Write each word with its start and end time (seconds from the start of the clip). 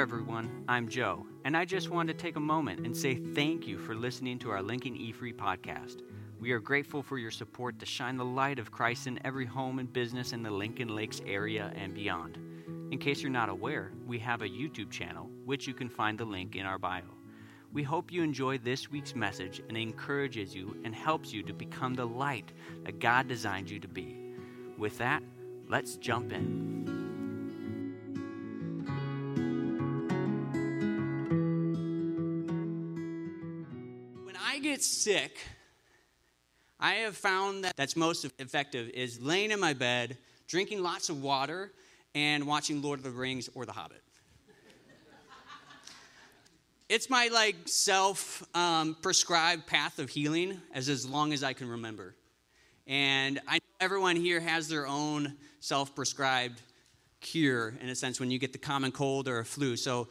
there, 0.00 0.06
everyone. 0.06 0.64
I'm 0.66 0.88
Joe, 0.88 1.26
and 1.44 1.54
I 1.54 1.66
just 1.66 1.90
wanted 1.90 2.16
to 2.16 2.22
take 2.22 2.36
a 2.36 2.40
moment 2.40 2.86
and 2.86 2.96
say 2.96 3.16
thank 3.16 3.66
you 3.66 3.76
for 3.76 3.94
listening 3.94 4.38
to 4.38 4.50
our 4.50 4.62
Lincoln 4.62 4.96
E 4.96 5.12
Free 5.12 5.34
podcast. 5.34 6.00
We 6.40 6.52
are 6.52 6.58
grateful 6.58 7.02
for 7.02 7.18
your 7.18 7.30
support 7.30 7.78
to 7.80 7.84
shine 7.84 8.16
the 8.16 8.24
light 8.24 8.58
of 8.58 8.72
Christ 8.72 9.06
in 9.06 9.20
every 9.26 9.44
home 9.44 9.78
and 9.78 9.92
business 9.92 10.32
in 10.32 10.42
the 10.42 10.50
Lincoln 10.50 10.96
Lakes 10.96 11.20
area 11.26 11.70
and 11.76 11.92
beyond. 11.92 12.38
In 12.90 12.98
case 12.98 13.20
you're 13.20 13.30
not 13.30 13.50
aware, 13.50 13.92
we 14.06 14.18
have 14.20 14.40
a 14.40 14.48
YouTube 14.48 14.90
channel, 14.90 15.28
which 15.44 15.66
you 15.66 15.74
can 15.74 15.90
find 15.90 16.16
the 16.16 16.24
link 16.24 16.56
in 16.56 16.64
our 16.64 16.78
bio. 16.78 17.02
We 17.70 17.82
hope 17.82 18.10
you 18.10 18.22
enjoy 18.22 18.56
this 18.56 18.90
week's 18.90 19.14
message 19.14 19.60
and 19.68 19.76
encourages 19.76 20.54
you 20.54 20.80
and 20.82 20.94
helps 20.94 21.30
you 21.30 21.42
to 21.42 21.52
become 21.52 21.92
the 21.92 22.06
light 22.06 22.52
that 22.84 23.00
God 23.00 23.28
designed 23.28 23.68
you 23.68 23.78
to 23.80 23.88
be. 23.88 24.16
With 24.78 24.96
that, 24.96 25.22
let's 25.68 25.96
jump 25.96 26.32
in. 26.32 26.99
Get 34.80 34.84
sick, 34.84 35.36
I 36.78 36.94
have 37.04 37.14
found 37.14 37.64
that 37.64 37.76
that's 37.76 37.96
most 37.96 38.24
effective 38.38 38.88
is 38.94 39.20
laying 39.20 39.50
in 39.50 39.60
my 39.60 39.74
bed, 39.74 40.16
drinking 40.48 40.82
lots 40.82 41.10
of 41.10 41.22
water, 41.22 41.70
and 42.14 42.46
watching 42.46 42.80
Lord 42.80 42.98
of 42.98 43.04
the 43.04 43.10
Rings 43.10 43.50
or 43.54 43.66
The 43.66 43.72
Hobbit. 43.72 44.02
it's 46.88 47.10
my 47.10 47.28
like 47.30 47.56
self 47.66 48.42
um, 48.56 48.96
prescribed 49.02 49.66
path 49.66 49.98
of 49.98 50.08
healing 50.08 50.58
as 50.72 50.88
as 50.88 51.06
long 51.06 51.34
as 51.34 51.44
I 51.44 51.52
can 51.52 51.68
remember. 51.68 52.14
And 52.86 53.38
I 53.46 53.56
know 53.56 53.74
everyone 53.80 54.16
here 54.16 54.40
has 54.40 54.66
their 54.66 54.86
own 54.86 55.36
self 55.60 55.94
prescribed 55.94 56.62
cure 57.20 57.74
in 57.82 57.90
a 57.90 57.94
sense 57.94 58.18
when 58.18 58.30
you 58.30 58.38
get 58.38 58.54
the 58.54 58.58
common 58.58 58.92
cold 58.92 59.28
or 59.28 59.40
a 59.40 59.44
flu. 59.44 59.76
So 59.76 60.08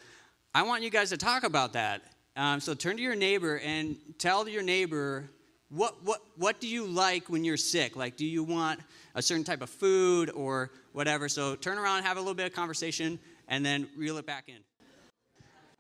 I 0.53 0.61
want 0.61 0.83
you 0.83 0.91
guys 0.91 1.09
to 1.09 1.17
talk 1.17 1.43
about 1.43 1.73
that. 1.73 2.03
Um, 2.35 2.59
so 2.59 2.73
turn 2.73 2.97
to 2.97 3.01
your 3.01 3.15
neighbor 3.15 3.59
and 3.59 3.97
tell 4.17 4.47
your 4.47 4.63
neighbor 4.63 5.29
what, 5.69 6.03
what, 6.03 6.21
what 6.35 6.59
do 6.59 6.67
you 6.67 6.85
like 6.85 7.29
when 7.29 7.43
you're 7.43 7.57
sick? 7.57 7.95
Like, 7.95 8.17
do 8.17 8.25
you 8.25 8.43
want 8.43 8.79
a 9.13 9.21
certain 9.21 9.43
type 9.43 9.61
of 9.61 9.69
food 9.69 10.31
or 10.31 10.71
whatever? 10.93 11.29
So 11.29 11.55
turn 11.55 11.77
around, 11.77 12.03
have 12.03 12.17
a 12.17 12.19
little 12.19 12.33
bit 12.33 12.47
of 12.47 12.53
conversation, 12.53 13.19
and 13.47 13.63
then 13.63 13.87
reel 13.95 14.17
it 14.17 14.25
back 14.25 14.45
in. 14.47 14.57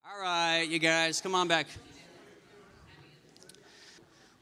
All 0.05 0.21
right, 0.21 0.63
you 0.63 0.79
guys, 0.79 1.21
come 1.21 1.33
on 1.33 1.47
back. 1.47 1.67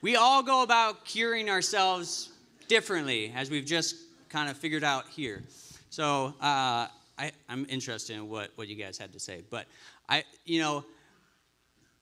We 0.02 0.16
all 0.16 0.44
go 0.44 0.64
about 0.64 1.06
curing 1.06 1.50
ourselves 1.50 2.30
differently, 2.68 3.34
as 3.36 3.50
we've 3.50 3.66
just 3.66 3.96
kind 4.30 4.50
of 4.50 4.58
figured 4.58 4.84
out 4.84 5.08
here. 5.08 5.44
So 5.90 6.34
uh, 6.42 6.88
I, 7.18 7.32
I'm 7.50 7.66
interested 7.70 8.16
in 8.16 8.30
what, 8.30 8.52
what 8.56 8.68
you 8.68 8.76
guys 8.76 8.98
had 8.98 9.14
to 9.14 9.20
say. 9.20 9.44
But 9.50 9.66
I, 10.10 10.24
you 10.46 10.62
know, 10.62 10.86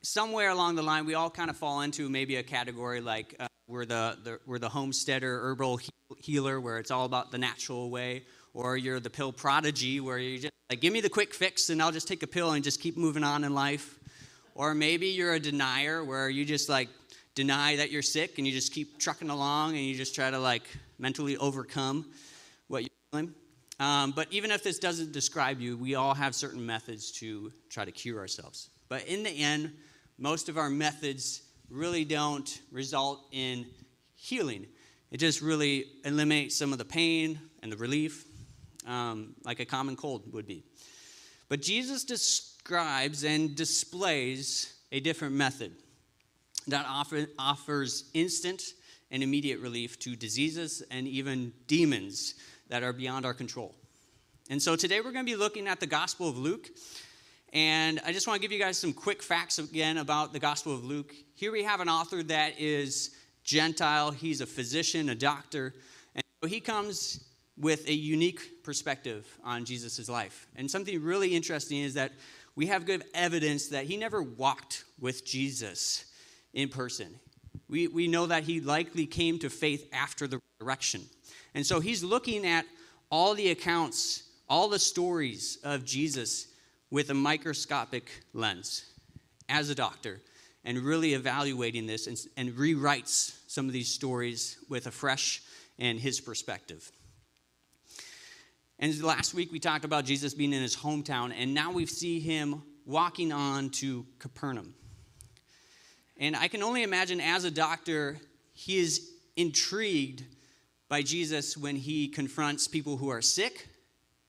somewhere 0.06 0.50
along 0.50 0.76
the 0.76 0.84
line, 0.84 1.06
we 1.06 1.16
all 1.16 1.30
kind 1.30 1.50
of 1.50 1.58
fall 1.58 1.82
into 1.82 2.10
maybe 2.10 2.36
a 2.36 2.44
category 2.44 3.02
like 3.02 3.36
uh, 3.40 3.48
we're 3.68 3.86
the, 3.86 4.18
the, 4.24 4.40
we're 4.46 4.60
the 4.60 4.70
homesteader 4.70 5.42
herbal 5.42 5.80
healer, 6.20 6.62
where 6.62 6.78
it's 6.78 6.92
all 6.92 7.06
about 7.06 7.32
the 7.32 7.38
natural 7.38 7.90
way, 7.90 8.24
or 8.54 8.78
you're 8.78 9.00
the 9.00 9.10
pill 9.10 9.32
prodigy, 9.32 10.00
where 10.00 10.20
you 10.20 10.38
just 10.38 10.54
like 10.70 10.80
give 10.80 10.94
me 10.94 11.02
the 11.02 11.10
quick 11.10 11.34
fix 11.34 11.70
and 11.70 11.82
I'll 11.82 11.92
just 11.92 12.08
take 12.08 12.22
a 12.24 12.28
pill 12.28 12.52
and 12.52 12.64
just 12.64 12.80
keep 12.80 12.98
moving 12.98 13.24
on 13.24 13.44
in 13.44 13.54
life. 13.54 14.00
Or 14.54 14.74
maybe 14.74 15.08
you're 15.08 15.34
a 15.34 15.40
denier, 15.40 16.04
where 16.04 16.30
you 16.30 16.46
just 16.46 16.70
like 16.70 16.88
deny 17.34 17.76
that 17.78 17.92
you're 17.92 18.04
sick 18.04 18.38
and 18.38 18.48
you 18.48 18.54
just 18.54 18.72
keep 18.74 19.00
trucking 19.00 19.30
along 19.30 19.72
and 19.72 19.84
you 19.84 19.96
just 19.96 20.16
try 20.16 20.30
to 20.30 20.40
like 20.40 20.64
mentally 21.00 21.36
overcome 21.38 22.06
what 22.68 22.84
you're 22.84 22.90
feeling. 23.12 23.34
Um, 23.80 24.12
but 24.12 24.28
even 24.32 24.52
if 24.52 24.64
this 24.64 24.80
doesn't 24.80 25.12
describe 25.12 25.60
you, 25.60 25.76
we 25.76 25.96
all 25.96 26.14
have 26.14 26.34
certain 26.34 26.66
methods 26.66 27.12
to 27.14 27.52
try 27.70 27.84
to 27.84 27.92
cure 27.92 28.20
ourselves. 28.20 28.70
But 28.88 29.06
in 29.08 29.24
the 29.24 29.32
end, 29.32 29.74
most 30.18 30.50
of 30.50 30.58
our 30.58 30.70
methods 30.70 31.42
really 31.70 32.06
don't 32.06 32.62
result 32.72 33.26
in 33.32 33.66
healing. 34.16 34.66
It 35.12 35.18
just 35.18 35.42
really 35.42 35.86
eliminates 36.04 36.56
some 36.56 36.72
of 36.72 36.78
the 36.78 36.86
pain 36.86 37.40
and 37.62 37.72
the 37.72 37.78
relief, 37.78 38.26
um, 38.88 39.36
like 39.44 39.60
a 39.60 39.66
common 39.66 39.96
cold 39.96 40.32
would 40.34 40.48
be. 40.48 40.64
But 41.50 41.62
Jesus 41.62 42.04
describes 42.04 43.24
and 43.24 43.56
displays 43.56 44.74
a 44.92 45.00
different 45.00 45.36
method 45.36 45.74
that 46.68 46.86
offer, 46.88 47.28
offers 47.38 48.10
instant 48.14 48.64
and 49.12 49.22
immediate 49.22 49.60
relief 49.60 50.00
to 50.00 50.16
diseases 50.16 50.82
and 50.90 51.08
even 51.08 51.54
demons 51.68 52.36
that 52.70 52.84
are 52.84 52.94
beyond 52.94 53.26
our 53.26 53.34
control. 53.34 53.76
And 54.50 54.62
so 54.62 54.76
today 54.76 55.02
we're 55.02 55.12
going 55.12 55.26
to 55.26 55.32
be 55.32 55.36
looking 55.36 55.68
at 55.68 55.80
the 55.80 55.88
Gospel 55.88 56.30
of 56.30 56.38
Luke. 56.38 56.70
And 57.56 58.02
I 58.06 58.12
just 58.12 58.28
want 58.28 58.36
to 58.36 58.42
give 58.42 58.52
you 58.52 58.60
guys 58.62 58.78
some 58.78 58.92
quick 58.92 59.24
facts 59.24 59.60
again 59.60 60.00
about 60.00 60.34
the 60.34 60.40
Gospel 60.40 60.74
of 60.74 60.84
Luke. 60.84 61.16
Here 61.36 61.54
we 61.54 61.64
have 61.64 61.80
an 61.80 61.88
author 61.88 62.22
that 62.24 62.60
is 62.60 63.12
Gentile, 63.46 64.12
he's 64.12 64.42
a 64.42 64.46
physician, 64.46 65.08
a 65.08 65.16
doctor, 65.16 65.74
and 66.16 66.24
so 66.44 66.50
he 66.50 66.60
comes 66.60 67.24
with 67.58 67.88
a 67.88 67.94
unique 67.94 68.62
perspective 68.62 69.26
on 69.42 69.64
Jesus' 69.64 70.10
life. 70.10 70.48
And 70.58 70.70
something 70.70 71.02
really 71.02 71.34
interesting 71.34 71.80
is 71.80 71.94
that 71.94 72.12
we 72.58 72.66
have 72.66 72.86
good 72.86 73.06
evidence 73.14 73.70
that 73.70 73.86
he 73.86 73.96
never 73.96 74.22
walked 74.22 74.84
with 75.00 75.26
Jesus 75.26 76.04
in 76.54 76.68
person. 76.68 77.16
We, 77.70 77.88
we 77.88 78.10
know 78.10 78.26
that 78.26 78.44
he 78.44 78.60
likely 78.60 79.06
came 79.06 79.40
to 79.40 79.50
faith 79.50 79.88
after 79.94 80.28
the 80.28 80.42
resurrection. 80.60 81.04
And 81.54 81.66
so 81.66 81.80
he's 81.80 82.04
looking 82.04 82.46
at 82.46 82.66
all 83.10 83.34
the 83.34 83.52
accounts, 83.52 84.24
all 84.50 84.68
the 84.68 84.78
stories 84.78 85.58
of 85.64 85.86
Jesus 85.86 86.48
with 86.92 87.10
a 87.10 87.14
microscopic 87.14 88.10
lens 88.34 88.86
as 89.50 89.70
a 89.70 89.76
doctor 89.76 90.22
and 90.64 90.80
really 90.80 91.14
evaluating 91.14 91.86
this 91.86 92.08
and, 92.08 92.18
and 92.38 92.58
rewrites 92.58 93.38
some 93.48 93.68
of 93.68 93.74
these 93.74 93.88
stories 93.88 94.58
with 94.70 94.88
a 94.88 94.92
fresh 94.92 95.42
and 95.78 96.00
his 96.00 96.20
perspective. 96.20 96.92
And 98.80 99.02
last 99.04 99.34
week 99.34 99.52
we 99.52 99.60
talked 99.60 99.86
about 99.86 100.06
Jesus 100.06 100.34
being 100.34 100.54
in 100.54 100.62
his 100.62 100.76
hometown, 100.76 101.34
and 101.38 101.54
now 101.54 101.72
we 101.72 101.86
see 101.86 102.20
him 102.20 102.64
walking 102.86 103.32
on 103.32 103.70
to 103.70 104.06
Capernaum. 104.20 104.76
And 106.18 106.36
I 106.36 106.48
can 106.48 106.64
only 106.64 106.84
imagine 106.84 107.22
as 107.22 107.44
a 107.46 107.52
doctor, 107.52 108.18
he 108.54 108.78
is 108.78 109.12
intrigued 109.36 110.24
by 110.88 111.02
Jesus 111.02 111.58
when 111.58 111.76
he 111.76 112.08
confronts 112.08 112.68
people 112.68 112.98
who 112.98 113.10
are 113.10 113.22
sick 113.22 113.68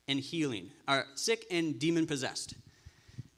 and 0.09 0.21
healing, 0.21 0.71
are 0.87 1.07
sick 1.15 1.47
and 1.51 1.79
demon 1.79 2.07
possessed. 2.07 2.55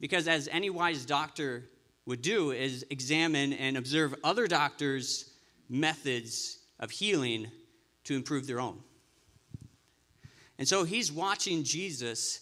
Because 0.00 0.28
as 0.28 0.48
any 0.48 0.70
wise 0.70 1.04
doctor 1.04 1.64
would 2.06 2.22
do 2.22 2.52
is 2.52 2.86
examine 2.90 3.52
and 3.52 3.76
observe 3.76 4.14
other 4.22 4.46
doctors' 4.46 5.32
methods 5.68 6.58
of 6.78 6.90
healing 6.90 7.50
to 8.04 8.14
improve 8.14 8.46
their 8.46 8.60
own. 8.60 8.78
And 10.58 10.66
so 10.66 10.84
he's 10.84 11.12
watching 11.12 11.62
Jesus 11.62 12.40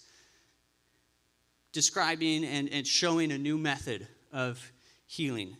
describing 1.72 2.44
and, 2.44 2.69
and 2.70 2.86
showing 2.86 3.32
a 3.32 3.38
new 3.38 3.59
method 3.59 4.06
of 4.32 4.72
healing 5.06 5.56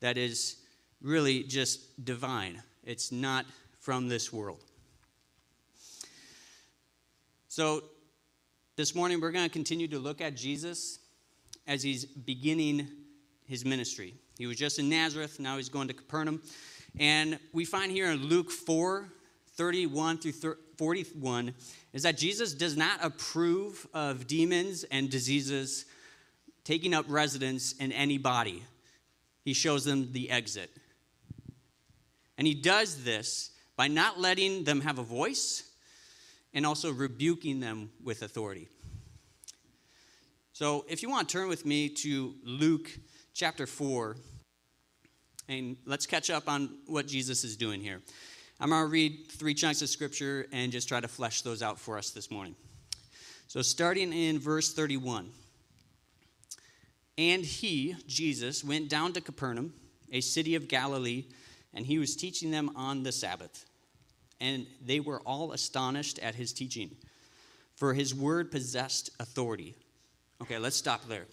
that 0.00 0.16
is 0.16 0.56
really 1.02 1.42
just 1.42 2.04
divine. 2.04 2.62
It's 2.84 3.12
not 3.12 3.44
from 3.80 4.08
this 4.08 4.32
world. 4.32 4.64
So, 7.48 7.82
this 8.78 8.94
morning 8.94 9.20
we're 9.20 9.32
going 9.32 9.44
to 9.44 9.52
continue 9.52 9.88
to 9.88 9.98
look 9.98 10.20
at 10.20 10.36
Jesus 10.36 11.00
as 11.66 11.82
he's 11.82 12.04
beginning 12.04 12.86
his 13.44 13.64
ministry. 13.64 14.14
He 14.38 14.46
was 14.46 14.56
just 14.56 14.78
in 14.78 14.88
Nazareth, 14.88 15.40
now 15.40 15.56
he's 15.56 15.68
going 15.68 15.88
to 15.88 15.94
Capernaum. 15.94 16.40
And 17.00 17.40
we 17.52 17.64
find 17.64 17.90
here 17.90 18.08
in 18.08 18.26
Luke 18.26 18.52
4 18.52 19.08
31 19.56 20.18
through 20.18 20.54
41 20.76 21.54
is 21.92 22.04
that 22.04 22.16
Jesus 22.16 22.54
does 22.54 22.76
not 22.76 23.00
approve 23.02 23.84
of 23.92 24.28
demons 24.28 24.84
and 24.84 25.10
diseases 25.10 25.84
taking 26.62 26.94
up 26.94 27.04
residence 27.08 27.72
in 27.72 27.90
any 27.90 28.16
body. 28.16 28.62
He 29.44 29.54
shows 29.54 29.84
them 29.84 30.12
the 30.12 30.30
exit. 30.30 30.70
And 32.36 32.46
he 32.46 32.54
does 32.54 33.02
this 33.02 33.50
by 33.76 33.88
not 33.88 34.20
letting 34.20 34.62
them 34.62 34.82
have 34.82 35.00
a 35.00 35.02
voice 35.02 35.67
and 36.54 36.66
also 36.66 36.92
rebuking 36.92 37.60
them 37.60 37.90
with 38.02 38.22
authority. 38.22 38.68
So, 40.52 40.84
if 40.88 41.02
you 41.02 41.10
want 41.10 41.28
to 41.28 41.32
turn 41.32 41.48
with 41.48 41.64
me 41.64 41.88
to 41.88 42.34
Luke 42.42 42.90
chapter 43.32 43.66
4, 43.66 44.16
and 45.48 45.76
let's 45.86 46.06
catch 46.06 46.30
up 46.30 46.48
on 46.48 46.78
what 46.86 47.06
Jesus 47.06 47.44
is 47.44 47.56
doing 47.56 47.80
here. 47.80 48.02
I'm 48.60 48.70
going 48.70 48.82
to 48.82 48.88
read 48.88 49.30
three 49.30 49.54
chunks 49.54 49.82
of 49.82 49.88
scripture 49.88 50.46
and 50.52 50.72
just 50.72 50.88
try 50.88 51.00
to 51.00 51.08
flesh 51.08 51.42
those 51.42 51.62
out 51.62 51.78
for 51.78 51.96
us 51.96 52.10
this 52.10 52.30
morning. 52.30 52.56
So, 53.46 53.62
starting 53.62 54.12
in 54.12 54.38
verse 54.38 54.72
31. 54.72 55.30
And 57.16 57.44
he, 57.44 57.96
Jesus, 58.06 58.62
went 58.62 58.88
down 58.88 59.12
to 59.12 59.20
Capernaum, 59.20 59.72
a 60.12 60.20
city 60.20 60.54
of 60.54 60.68
Galilee, 60.68 61.24
and 61.74 61.84
he 61.84 61.98
was 61.98 62.14
teaching 62.14 62.50
them 62.50 62.70
on 62.76 63.02
the 63.02 63.10
Sabbath 63.12 63.67
and 64.40 64.66
they 64.84 65.00
were 65.00 65.20
all 65.20 65.52
astonished 65.52 66.18
at 66.20 66.34
his 66.34 66.52
teaching, 66.52 66.90
for 67.76 67.94
his 67.94 68.14
word 68.14 68.50
possessed 68.50 69.10
authority. 69.20 69.74
Okay, 70.42 70.58
let's 70.58 70.76
stop 70.76 71.06
there. 71.08 71.26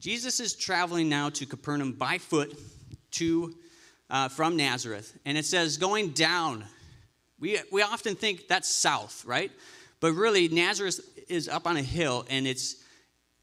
Jesus 0.00 0.40
is 0.40 0.54
traveling 0.54 1.08
now 1.08 1.30
to 1.30 1.46
Capernaum 1.46 1.92
by 1.92 2.18
foot 2.18 2.58
to 3.12 3.54
uh, 4.10 4.28
from 4.28 4.56
Nazareth, 4.56 5.18
and 5.24 5.38
it 5.38 5.44
says 5.44 5.78
going 5.78 6.10
down. 6.10 6.64
We 7.40 7.58
we 7.72 7.82
often 7.82 8.14
think 8.14 8.48
that's 8.48 8.68
south, 8.68 9.24
right? 9.24 9.50
But 10.00 10.12
really, 10.12 10.48
Nazareth 10.48 11.00
is 11.28 11.48
up 11.48 11.66
on 11.66 11.76
a 11.76 11.82
hill, 11.82 12.26
and 12.28 12.46
it's 12.46 12.76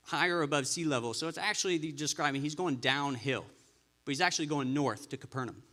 higher 0.04 0.42
above 0.42 0.68
sea 0.68 0.86
level. 0.86 1.14
So 1.14 1.28
it's 1.28 1.38
actually 1.38 1.80
describing 1.92 2.42
he's 2.42 2.56
going 2.56 2.78
downhill, 2.78 3.46
but 4.06 4.12
he's 4.12 4.22
actually 4.22 4.46
going 4.48 4.74
north 4.74 5.10
to 5.10 5.18
Capernaum. 5.18 5.64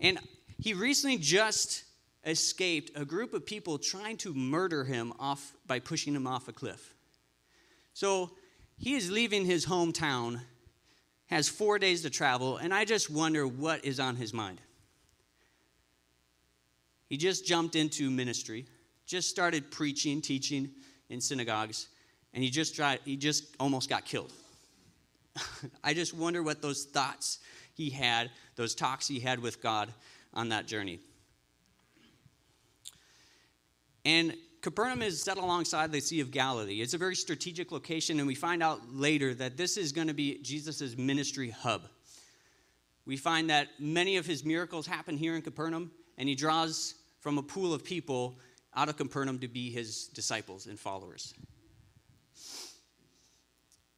And 0.00 0.18
he 0.58 0.74
recently 0.74 1.18
just 1.18 1.84
escaped 2.24 2.90
a 2.96 3.04
group 3.04 3.34
of 3.34 3.46
people 3.46 3.78
trying 3.78 4.16
to 4.18 4.34
murder 4.34 4.84
him 4.84 5.12
off 5.18 5.54
by 5.66 5.78
pushing 5.78 6.14
him 6.14 6.26
off 6.26 6.48
a 6.48 6.52
cliff. 6.52 6.94
So 7.94 8.32
he 8.78 8.94
is 8.94 9.10
leaving 9.10 9.44
his 9.44 9.66
hometown, 9.66 10.40
has 11.26 11.48
four 11.48 11.78
days 11.78 12.02
to 12.02 12.10
travel, 12.10 12.56
and 12.56 12.74
I 12.74 12.84
just 12.84 13.10
wonder 13.10 13.46
what 13.46 13.84
is 13.84 14.00
on 14.00 14.16
his 14.16 14.34
mind. 14.34 14.60
He 17.08 17.16
just 17.16 17.46
jumped 17.46 17.76
into 17.76 18.10
ministry, 18.10 18.66
just 19.06 19.30
started 19.30 19.70
preaching, 19.70 20.20
teaching 20.20 20.70
in 21.08 21.20
synagogues, 21.20 21.86
and 22.34 22.42
he 22.42 22.50
just 22.50 22.74
tried, 22.74 23.00
he 23.04 23.16
just 23.16 23.54
almost 23.60 23.88
got 23.88 24.04
killed. 24.04 24.32
I 25.84 25.94
just 25.94 26.12
wonder 26.12 26.42
what 26.42 26.60
those 26.60 26.84
thoughts 26.84 27.38
he 27.74 27.90
had, 27.90 28.30
those 28.56 28.74
talks 28.74 29.06
he 29.06 29.20
had 29.20 29.38
with 29.38 29.62
God 29.62 29.92
on 30.36 30.50
that 30.50 30.68
journey. 30.68 31.00
And 34.04 34.36
Capernaum 34.60 35.02
is 35.02 35.20
set 35.22 35.36
alongside 35.36 35.90
the 35.90 36.00
Sea 36.00 36.20
of 36.20 36.30
Galilee. 36.30 36.80
It's 36.80 36.94
a 36.94 36.98
very 36.98 37.16
strategic 37.16 37.72
location, 37.72 38.18
and 38.18 38.26
we 38.26 38.34
find 38.36 38.62
out 38.62 38.80
later 38.92 39.34
that 39.34 39.56
this 39.56 39.76
is 39.76 39.90
going 39.90 40.08
to 40.08 40.14
be 40.14 40.38
Jesus' 40.42 40.96
ministry 40.96 41.50
hub. 41.50 41.82
We 43.04 43.16
find 43.16 43.50
that 43.50 43.68
many 43.78 44.16
of 44.16 44.26
his 44.26 44.44
miracles 44.44 44.86
happen 44.86 45.16
here 45.16 45.34
in 45.34 45.42
Capernaum, 45.42 45.90
and 46.18 46.28
he 46.28 46.34
draws 46.34 46.94
from 47.20 47.38
a 47.38 47.42
pool 47.42 47.72
of 47.74 47.84
people 47.84 48.38
out 48.74 48.88
of 48.88 48.96
Capernaum 48.96 49.38
to 49.40 49.48
be 49.48 49.70
his 49.70 50.08
disciples 50.08 50.66
and 50.66 50.78
followers. 50.78 51.32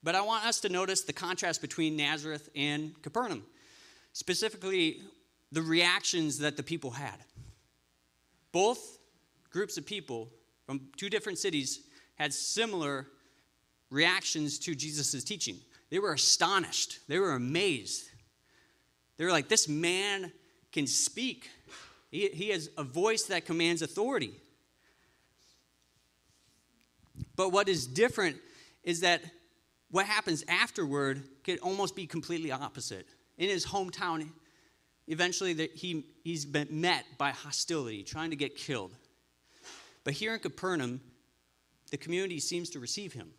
But 0.03 0.15
I 0.15 0.21
want 0.21 0.47
us 0.47 0.61
to 0.61 0.69
notice 0.69 1.03
the 1.03 1.13
contrast 1.13 1.61
between 1.61 1.97
Nazareth 1.97 2.49
and 2.55 2.95
Capernaum, 3.03 3.45
specifically 4.13 5.03
the 5.53 5.63
reactions 5.63 6.39
that 6.39 6.57
the 6.57 6.63
people 6.63 6.91
had. 6.91 7.17
Both 8.53 8.99
groups 9.51 9.77
of 9.77 9.87
people 9.87 10.31
from 10.67 10.89
two 10.97 11.09
different 11.09 11.39
cities 11.39 11.81
had 12.17 12.33
similar 12.33 13.07
reactions 13.91 14.59
to 14.61 14.75
Jesus' 14.75 15.25
teaching. 15.25 15.57
They 15.91 15.99
were 15.99 16.13
astonished, 16.13 17.01
they 17.09 17.19
were 17.19 17.33
amazed. 17.33 18.11
They 19.17 19.25
were 19.25 19.33
like, 19.33 19.49
This 19.49 19.69
man 19.69 20.33
can 20.73 20.87
speak, 20.87 21.49
he, 22.11 22.29
he 22.29 22.49
has 22.51 22.71
a 22.77 22.85
voice 22.85 23.25
that 23.25 23.47
commands 23.47 23.83
authority. 23.83 24.33
But 27.37 27.51
what 27.51 27.69
is 27.69 27.87
different 27.87 28.37
is 28.83 29.01
that 29.01 29.23
what 29.91 30.07
happens 30.07 30.45
afterward 30.49 31.23
could 31.45 31.59
almost 31.61 31.97
be 31.97 32.07
completely 32.07 32.53
opposite. 32.53 33.07
In 33.39 33.49
his 33.49 33.65
hometown, 33.65 34.29
eventually 35.09 35.55
the, 35.55 35.71
he, 35.75 36.05
he's 36.23 36.45
been 36.45 36.69
met 36.71 37.05
by 37.17 37.31
hostility, 37.31 38.03
trying 38.03 38.31
to 38.31 38.37
get 38.37 38.57
killed. 38.57 38.93
But 40.05 40.13
here 40.13 40.35
in 40.35 40.41
Capernaum, 40.41 41.01
the 41.91 41.97
community 41.97 42.39
seems 42.39 42.71
to 42.71 42.81
receive 42.81 43.13
him. 43.13 43.31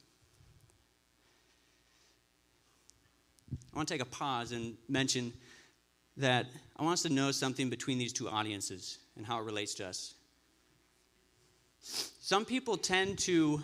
I 3.73 3.77
want 3.77 3.87
to 3.87 3.93
take 3.93 4.01
a 4.01 4.05
pause 4.05 4.51
and 4.51 4.75
mention 4.87 5.31
that 6.17 6.47
I 6.75 6.83
want 6.83 6.93
us 6.93 7.03
to 7.03 7.09
know 7.09 7.31
something 7.31 7.69
between 7.69 7.97
these 7.97 8.11
two 8.11 8.27
audiences 8.27 8.97
and 9.15 9.25
how 9.25 9.39
it 9.39 9.43
relates 9.43 9.75
to 9.75 9.87
us. 9.87 10.15
Some 11.81 12.45
people 12.45 12.77
tend 12.77 13.19
to 13.19 13.63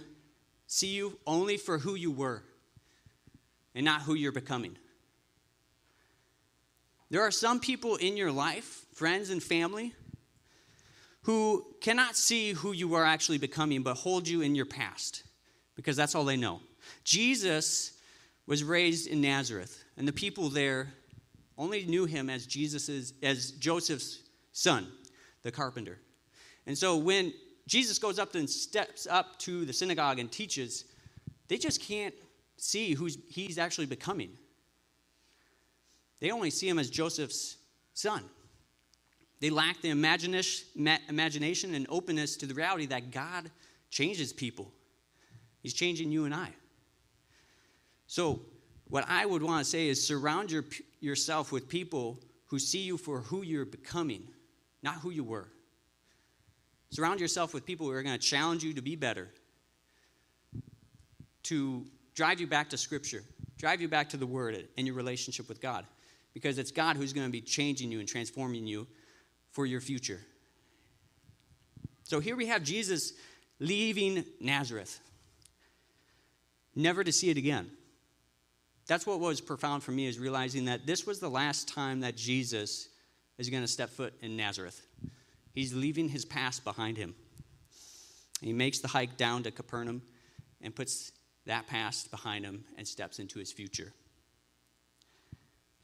see 0.67 0.87
you 0.87 1.19
only 1.27 1.57
for 1.57 1.77
who 1.77 1.95
you 1.95 2.11
were 2.11 2.43
and 3.73 3.83
not 3.83 4.03
who 4.03 4.13
you're 4.13 4.31
becoming. 4.31 4.77
There 7.15 7.23
are 7.23 7.31
some 7.31 7.61
people 7.61 7.95
in 7.95 8.17
your 8.17 8.29
life, 8.29 8.87
friends 8.93 9.29
and 9.29 9.41
family, 9.41 9.93
who 11.21 11.65
cannot 11.79 12.17
see 12.17 12.51
who 12.51 12.73
you 12.73 12.93
are 12.95 13.05
actually 13.05 13.37
becoming, 13.37 13.83
but 13.83 13.93
hold 13.93 14.27
you 14.27 14.41
in 14.41 14.53
your 14.53 14.65
past 14.65 15.23
because 15.77 15.95
that's 15.95 16.13
all 16.13 16.25
they 16.25 16.35
know. 16.35 16.59
Jesus 17.05 17.93
was 18.47 18.65
raised 18.65 19.07
in 19.07 19.21
Nazareth, 19.21 19.81
and 19.95 20.05
the 20.05 20.11
people 20.11 20.49
there 20.49 20.89
only 21.57 21.85
knew 21.85 22.03
him 22.03 22.29
as 22.29 22.45
Jesus's 22.45 23.13
as 23.23 23.51
Joseph's 23.51 24.19
son, 24.51 24.85
the 25.41 25.53
carpenter. 25.53 25.99
And 26.67 26.77
so 26.77 26.97
when 26.97 27.31
Jesus 27.65 27.97
goes 27.97 28.19
up 28.19 28.35
and 28.35 28.49
steps 28.49 29.07
up 29.09 29.39
to 29.39 29.63
the 29.63 29.71
synagogue 29.71 30.19
and 30.19 30.29
teaches, 30.29 30.83
they 31.47 31.55
just 31.57 31.81
can't 31.81 32.13
see 32.57 32.93
who 32.93 33.07
he's 33.29 33.57
actually 33.57 33.85
becoming. 33.85 34.31
They 36.19 36.31
only 36.31 36.49
see 36.49 36.67
him 36.67 36.79
as 36.79 36.89
Joseph's 36.89 37.57
son. 37.93 38.23
They 39.41 39.49
lack 39.49 39.81
the 39.81 39.89
imagination 39.89 41.75
and 41.75 41.85
openness 41.89 42.37
to 42.37 42.45
the 42.45 42.53
reality 42.53 42.85
that 42.87 43.11
God 43.11 43.51
changes 43.89 44.33
people. 44.33 44.71
He's 45.61 45.73
changing 45.73 46.11
you 46.11 46.25
and 46.25 46.33
I. 46.33 46.49
So, 48.07 48.41
what 48.87 49.05
I 49.07 49.25
would 49.25 49.41
want 49.41 49.63
to 49.63 49.69
say 49.69 49.87
is 49.87 50.05
surround 50.05 50.51
your, 50.51 50.63
yourself 50.99 51.51
with 51.51 51.67
people 51.67 52.19
who 52.47 52.59
see 52.59 52.81
you 52.81 52.97
for 52.97 53.21
who 53.21 53.41
you're 53.41 53.65
becoming, 53.65 54.27
not 54.83 54.95
who 54.95 55.09
you 55.09 55.23
were. 55.23 55.47
Surround 56.91 57.19
yourself 57.19 57.53
with 57.53 57.65
people 57.65 57.87
who 57.87 57.91
are 57.93 58.03
going 58.03 58.17
to 58.17 58.25
challenge 58.25 58.63
you 58.63 58.73
to 58.73 58.81
be 58.81 58.95
better, 58.95 59.29
to 61.43 61.83
drive 62.13 62.39
you 62.39 62.47
back 62.47 62.69
to 62.69 62.77
Scripture, 62.77 63.23
drive 63.57 63.81
you 63.81 63.87
back 63.87 64.09
to 64.09 64.17
the 64.17 64.27
Word 64.27 64.67
and 64.77 64.85
your 64.85 64.95
relationship 64.95 65.49
with 65.49 65.59
God. 65.59 65.85
Because 66.35 66.59
it's 66.59 66.69
God 66.69 66.97
who's 66.97 67.13
going 67.13 67.25
to 67.25 67.31
be 67.31 67.41
changing 67.41 67.91
you 67.91 67.99
and 67.99 68.07
transforming 68.07 68.67
you 68.67 68.85
for 69.51 69.65
your 69.65 69.81
future. 69.81 70.19
So 72.03 72.19
here 72.19 72.35
we 72.35 72.45
have 72.45 72.61
Jesus 72.61 73.13
leaving 73.59 74.23
Nazareth, 74.39 74.99
never 76.75 77.03
to 77.03 77.11
see 77.11 77.31
it 77.31 77.37
again. 77.37 77.71
That's 78.85 79.07
what 79.07 79.19
was 79.19 79.41
profound 79.41 79.81
for 79.81 79.91
me 79.91 80.05
is 80.05 80.19
realizing 80.19 80.65
that 80.65 80.85
this 80.85 81.07
was 81.07 81.19
the 81.19 81.29
last 81.29 81.67
time 81.67 82.01
that 82.01 82.15
Jesus 82.15 82.89
is 83.39 83.49
going 83.49 83.63
to 83.63 83.67
step 83.67 83.89
foot 83.89 84.13
in 84.21 84.37
Nazareth. 84.37 84.85
He's 85.53 85.73
leaving 85.73 86.09
his 86.09 86.25
past 86.25 86.63
behind 86.63 86.97
him. 86.97 87.15
He 88.41 88.53
makes 88.53 88.79
the 88.79 88.87
hike 88.87 89.17
down 89.17 89.43
to 89.43 89.51
Capernaum 89.51 90.01
and 90.61 90.75
puts 90.75 91.11
that 91.45 91.65
past 91.65 92.11
behind 92.11 92.45
him 92.45 92.65
and 92.77 92.87
steps 92.87 93.19
into 93.19 93.39
his 93.39 93.51
future. 93.51 93.93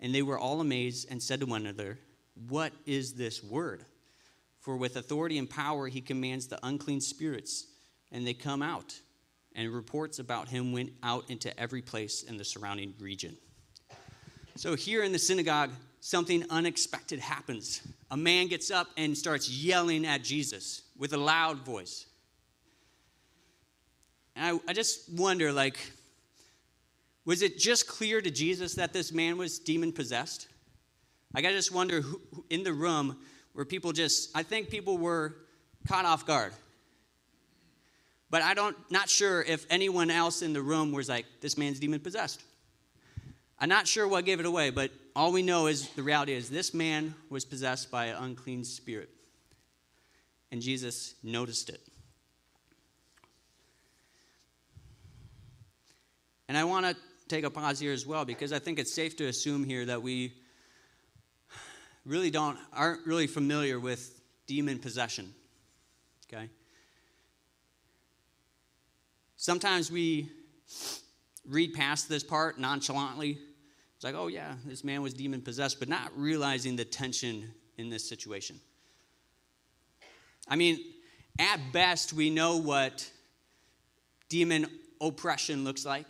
And 0.00 0.14
they 0.14 0.22
were 0.22 0.38
all 0.38 0.60
amazed 0.60 1.10
and 1.10 1.22
said 1.22 1.40
to 1.40 1.46
one 1.46 1.62
another, 1.62 1.98
What 2.48 2.72
is 2.86 3.14
this 3.14 3.42
word? 3.42 3.84
For 4.60 4.76
with 4.76 4.96
authority 4.96 5.38
and 5.38 5.48
power 5.48 5.88
he 5.88 6.00
commands 6.00 6.46
the 6.46 6.58
unclean 6.62 7.00
spirits, 7.00 7.66
and 8.12 8.26
they 8.26 8.34
come 8.34 8.62
out. 8.62 8.98
And 9.54 9.72
reports 9.72 10.20
about 10.20 10.48
him 10.48 10.72
went 10.72 10.92
out 11.02 11.30
into 11.30 11.58
every 11.58 11.82
place 11.82 12.22
in 12.22 12.36
the 12.36 12.44
surrounding 12.44 12.94
region. 13.00 13.36
So, 14.54 14.76
here 14.76 15.02
in 15.02 15.10
the 15.10 15.18
synagogue, 15.18 15.70
something 16.00 16.44
unexpected 16.50 17.18
happens. 17.18 17.82
A 18.10 18.16
man 18.16 18.46
gets 18.46 18.70
up 18.70 18.88
and 18.96 19.16
starts 19.16 19.50
yelling 19.50 20.06
at 20.06 20.22
Jesus 20.22 20.82
with 20.96 21.12
a 21.12 21.16
loud 21.16 21.64
voice. 21.64 22.06
And 24.36 24.60
I, 24.66 24.70
I 24.70 24.72
just 24.74 25.12
wonder, 25.12 25.52
like, 25.52 25.78
was 27.28 27.42
it 27.42 27.58
just 27.58 27.86
clear 27.86 28.22
to 28.22 28.30
Jesus 28.30 28.76
that 28.76 28.94
this 28.94 29.12
man 29.12 29.36
was 29.36 29.58
demon 29.58 29.92
possessed? 29.92 30.48
I 31.34 31.42
just 31.42 31.70
wonder 31.70 32.00
who, 32.00 32.22
in 32.48 32.62
the 32.62 32.72
room 32.72 33.18
where 33.52 33.66
people 33.66 33.92
just, 33.92 34.34
I 34.34 34.42
think 34.42 34.70
people 34.70 34.96
were 34.96 35.36
caught 35.86 36.06
off 36.06 36.24
guard. 36.24 36.54
But 38.30 38.40
I 38.40 38.54
don't 38.54 38.74
not 38.90 39.10
sure 39.10 39.42
if 39.42 39.66
anyone 39.68 40.10
else 40.10 40.40
in 40.40 40.54
the 40.54 40.62
room 40.62 40.90
was 40.90 41.10
like, 41.10 41.26
this 41.42 41.58
man's 41.58 41.78
demon 41.78 42.00
possessed. 42.00 42.42
I'm 43.58 43.68
not 43.68 43.86
sure 43.86 44.08
what 44.08 44.24
gave 44.24 44.40
it 44.40 44.46
away, 44.46 44.70
but 44.70 44.90
all 45.14 45.30
we 45.30 45.42
know 45.42 45.66
is 45.66 45.86
the 45.90 46.02
reality 46.02 46.32
is 46.32 46.48
this 46.48 46.72
man 46.72 47.14
was 47.28 47.44
possessed 47.44 47.90
by 47.90 48.06
an 48.06 48.16
unclean 48.24 48.64
spirit. 48.64 49.10
And 50.50 50.62
Jesus 50.62 51.14
noticed 51.22 51.68
it. 51.68 51.82
And 56.48 56.56
I 56.56 56.64
want 56.64 56.86
to 56.86 56.96
take 57.28 57.44
a 57.44 57.50
pause 57.50 57.78
here 57.78 57.92
as 57.92 58.06
well 58.06 58.24
because 58.24 58.52
I 58.52 58.58
think 58.58 58.78
it's 58.78 58.92
safe 58.92 59.16
to 59.16 59.26
assume 59.26 59.64
here 59.64 59.84
that 59.86 60.02
we 60.02 60.32
really 62.04 62.30
don't 62.30 62.58
aren't 62.72 63.06
really 63.06 63.26
familiar 63.26 63.78
with 63.78 64.20
demon 64.46 64.78
possession. 64.78 65.34
Okay? 66.26 66.48
Sometimes 69.36 69.90
we 69.90 70.30
read 71.46 71.74
past 71.74 72.08
this 72.08 72.24
part 72.24 72.58
nonchalantly. 72.58 73.38
It's 73.96 74.04
like, 74.04 74.14
oh 74.14 74.28
yeah, 74.28 74.54
this 74.64 74.84
man 74.84 75.02
was 75.02 75.14
demon 75.14 75.42
possessed, 75.42 75.78
but 75.78 75.88
not 75.88 76.10
realizing 76.16 76.76
the 76.76 76.84
tension 76.84 77.52
in 77.76 77.88
this 77.90 78.08
situation. 78.08 78.60
I 80.48 80.56
mean, 80.56 80.78
at 81.38 81.60
best, 81.72 82.12
we 82.12 82.30
know 82.30 82.56
what 82.56 83.10
demon 84.28 84.66
oppression 85.00 85.64
looks 85.64 85.84
like 85.84 86.06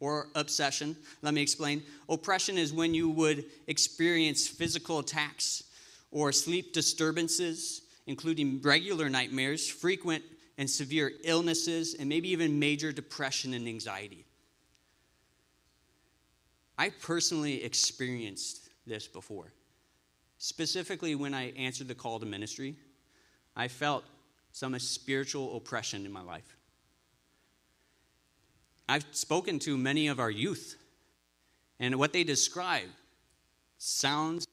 or 0.00 0.28
obsession. 0.34 0.96
Let 1.22 1.34
me 1.34 1.42
explain. 1.42 1.82
Oppression 2.08 2.58
is 2.58 2.72
when 2.72 2.94
you 2.94 3.10
would 3.10 3.44
experience 3.66 4.46
physical 4.46 4.98
attacks 5.00 5.64
or 6.10 6.32
sleep 6.32 6.72
disturbances, 6.72 7.82
including 8.06 8.60
regular 8.62 9.08
nightmares, 9.08 9.68
frequent 9.68 10.22
and 10.56 10.68
severe 10.68 11.12
illnesses, 11.24 11.94
and 11.94 12.08
maybe 12.08 12.30
even 12.30 12.58
major 12.58 12.90
depression 12.90 13.54
and 13.54 13.68
anxiety. 13.68 14.24
I 16.76 16.90
personally 16.90 17.62
experienced 17.64 18.68
this 18.86 19.06
before. 19.06 19.52
Specifically, 20.38 21.14
when 21.14 21.34
I 21.34 21.50
answered 21.52 21.88
the 21.88 21.94
call 21.94 22.20
to 22.20 22.26
ministry, 22.26 22.76
I 23.56 23.68
felt 23.68 24.04
some 24.52 24.78
spiritual 24.78 25.56
oppression 25.56 26.06
in 26.06 26.12
my 26.12 26.22
life. 26.22 26.57
I've 28.88 29.04
spoken 29.10 29.58
to 29.60 29.76
many 29.76 30.08
of 30.08 30.18
our 30.18 30.30
youth, 30.30 30.76
and 31.78 31.96
what 31.96 32.12
they 32.12 32.24
describe 32.24 32.88
sounds 33.76 34.46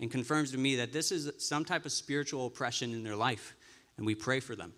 and 0.00 0.10
confirms 0.10 0.52
to 0.52 0.58
me 0.58 0.76
that 0.76 0.92
this 0.92 1.12
is 1.12 1.30
some 1.38 1.64
type 1.64 1.84
of 1.84 1.92
spiritual 1.92 2.46
oppression 2.46 2.92
in 2.92 3.02
their 3.02 3.16
life, 3.16 3.54
and 3.96 4.06
we 4.06 4.14
pray 4.14 4.40
for 4.40 4.54
them. 4.54 4.72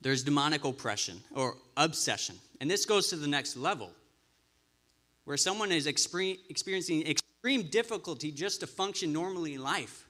There's 0.00 0.24
demonic 0.24 0.64
oppression 0.64 1.22
or 1.34 1.56
obsession, 1.76 2.36
and 2.60 2.70
this 2.70 2.86
goes 2.86 3.08
to 3.08 3.16
the 3.16 3.28
next 3.28 3.56
level 3.56 3.90
where 5.24 5.36
someone 5.36 5.70
is 5.70 5.86
experiencing 5.86 7.06
extreme 7.06 7.62
difficulty 7.70 8.32
just 8.32 8.60
to 8.60 8.66
function 8.66 9.12
normally 9.12 9.54
in 9.54 9.62
life. 9.62 10.08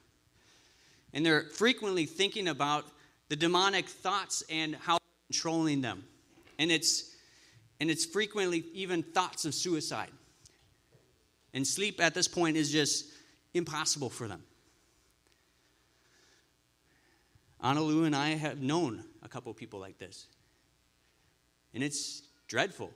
And 1.13 1.27
they're 1.27 1.43
frequently 1.43 2.07
thinking 2.07 2.49
about 2.49 2.87
the 3.29 3.37
demonic 3.37 3.87
thoughts 3.87 4.43
and 4.49 4.75
how 4.77 4.97
controlling 5.33 5.81
them. 5.81 6.05
And 6.59 6.71
it's 6.71 7.11
and 7.81 7.91
it's 7.91 8.05
frequently 8.05 8.65
even 8.75 9.03
thoughts 9.03 9.45
of 9.45 9.55
suicide. 9.55 10.11
And 11.55 11.67
sleep 11.67 12.01
at 12.01 12.15
this 12.15 12.29
point 12.29 12.57
is 12.57 12.71
just 12.71 13.07
impossible 13.55 14.11
for 14.11 14.29
them. 14.29 14.43
Analu 17.65 18.05
and 18.07 18.15
I 18.15 18.31
have 18.31 18.61
known 18.61 19.05
a 19.23 19.29
couple 19.29 19.53
people 19.55 19.81
like 19.81 19.99
this. 19.99 20.27
And 21.75 21.83
it's 21.83 22.23
dreadful. 22.47 22.93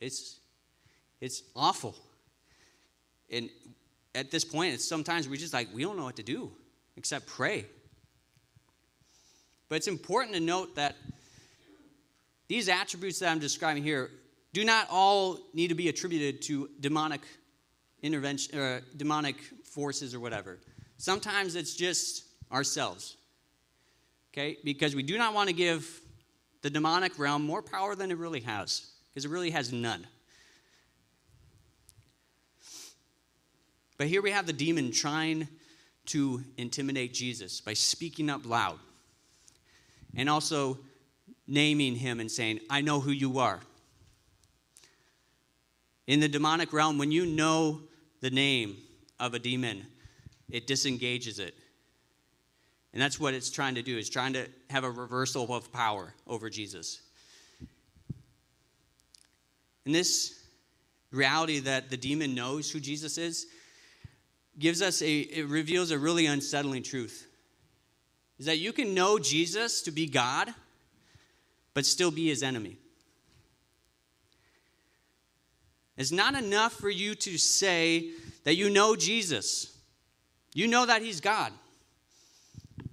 It's 0.00 0.38
it's 1.20 1.42
awful. 1.56 1.96
And 3.30 3.50
at 4.14 4.30
this 4.30 4.44
point, 4.44 4.74
it's 4.74 4.88
sometimes 4.88 5.28
we 5.28 5.36
just 5.36 5.52
like 5.52 5.68
we 5.74 5.82
don't 5.82 5.96
know 5.96 6.04
what 6.04 6.16
to 6.16 6.22
do 6.22 6.52
except 6.96 7.26
pray. 7.26 7.66
But 9.68 9.76
it's 9.76 9.88
important 9.88 10.34
to 10.34 10.40
note 10.40 10.74
that 10.76 10.96
these 12.50 12.68
attributes 12.68 13.20
that 13.20 13.30
I'm 13.30 13.38
describing 13.38 13.84
here 13.84 14.10
do 14.52 14.64
not 14.64 14.88
all 14.90 15.38
need 15.54 15.68
to 15.68 15.76
be 15.76 15.88
attributed 15.88 16.42
to 16.42 16.68
demonic 16.80 17.20
intervention 18.02 18.58
uh, 18.58 18.80
demonic 18.96 19.36
forces 19.62 20.16
or 20.16 20.18
whatever. 20.18 20.58
Sometimes 20.96 21.54
it's 21.54 21.76
just 21.76 22.24
ourselves. 22.50 23.16
Okay? 24.32 24.56
Because 24.64 24.96
we 24.96 25.04
do 25.04 25.16
not 25.16 25.32
want 25.32 25.48
to 25.48 25.54
give 25.54 26.00
the 26.62 26.70
demonic 26.70 27.20
realm 27.20 27.44
more 27.44 27.62
power 27.62 27.94
than 27.94 28.10
it 28.10 28.18
really 28.18 28.40
has, 28.40 28.90
because 29.10 29.24
it 29.24 29.30
really 29.30 29.50
has 29.50 29.72
none. 29.72 30.04
But 33.96 34.08
here 34.08 34.22
we 34.22 34.32
have 34.32 34.48
the 34.48 34.52
demon 34.52 34.90
trying 34.90 35.46
to 36.06 36.42
intimidate 36.58 37.14
Jesus 37.14 37.60
by 37.60 37.74
speaking 37.74 38.28
up 38.28 38.44
loud 38.44 38.80
and 40.16 40.28
also 40.28 40.78
naming 41.50 41.96
him 41.96 42.20
and 42.20 42.30
saying, 42.30 42.60
I 42.70 42.80
know 42.80 43.00
who 43.00 43.10
you 43.10 43.40
are. 43.40 43.60
In 46.06 46.20
the 46.20 46.28
demonic 46.28 46.72
realm, 46.72 46.96
when 46.96 47.12
you 47.12 47.26
know 47.26 47.82
the 48.20 48.30
name 48.30 48.76
of 49.18 49.34
a 49.34 49.38
demon, 49.38 49.86
it 50.48 50.66
disengages 50.66 51.38
it. 51.38 51.54
And 52.92 53.02
that's 53.02 53.20
what 53.20 53.34
it's 53.34 53.50
trying 53.50 53.74
to 53.74 53.82
do, 53.82 53.98
is 53.98 54.08
trying 54.08 54.32
to 54.32 54.46
have 54.70 54.84
a 54.84 54.90
reversal 54.90 55.52
of 55.54 55.72
power 55.72 56.14
over 56.26 56.48
Jesus. 56.48 57.02
And 59.84 59.94
this 59.94 60.40
reality 61.10 61.60
that 61.60 61.90
the 61.90 61.96
demon 61.96 62.34
knows 62.34 62.70
who 62.70 62.80
Jesus 62.80 63.18
is 63.18 63.46
gives 64.58 64.82
us 64.82 65.02
a, 65.02 65.20
it 65.20 65.48
reveals 65.48 65.90
a 65.90 65.98
really 65.98 66.26
unsettling 66.26 66.82
truth. 66.82 67.26
Is 68.38 68.46
that 68.46 68.58
you 68.58 68.72
can 68.72 68.94
know 68.94 69.18
Jesus 69.18 69.82
to 69.82 69.90
be 69.90 70.06
God 70.06 70.52
but 71.74 71.86
still 71.86 72.10
be 72.10 72.28
his 72.28 72.42
enemy. 72.42 72.76
It's 75.96 76.12
not 76.12 76.34
enough 76.34 76.72
for 76.72 76.88
you 76.88 77.14
to 77.16 77.36
say 77.36 78.10
that 78.44 78.56
you 78.56 78.70
know 78.70 78.96
Jesus. 78.96 79.76
You 80.54 80.66
know 80.66 80.86
that 80.86 81.02
he's 81.02 81.20
God. 81.20 81.52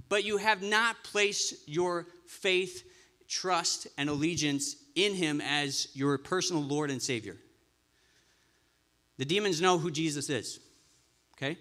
But 0.10 0.26
you 0.26 0.38
have 0.38 0.62
not 0.62 1.04
placed 1.04 1.70
your 1.70 2.06
faith, 2.26 2.84
trust, 3.28 3.88
and 3.98 4.10
allegiance 4.10 4.76
in 4.96 5.14
him 5.14 5.42
as 5.42 5.88
your 5.94 6.18
personal 6.18 6.62
Lord 6.62 6.92
and 6.92 7.02
Savior. 7.02 7.38
The 9.18 9.26
demons 9.26 9.62
know 9.62 9.78
who 9.78 9.90
Jesus 9.90 10.30
is. 10.30 10.60
Okay? 11.36 11.58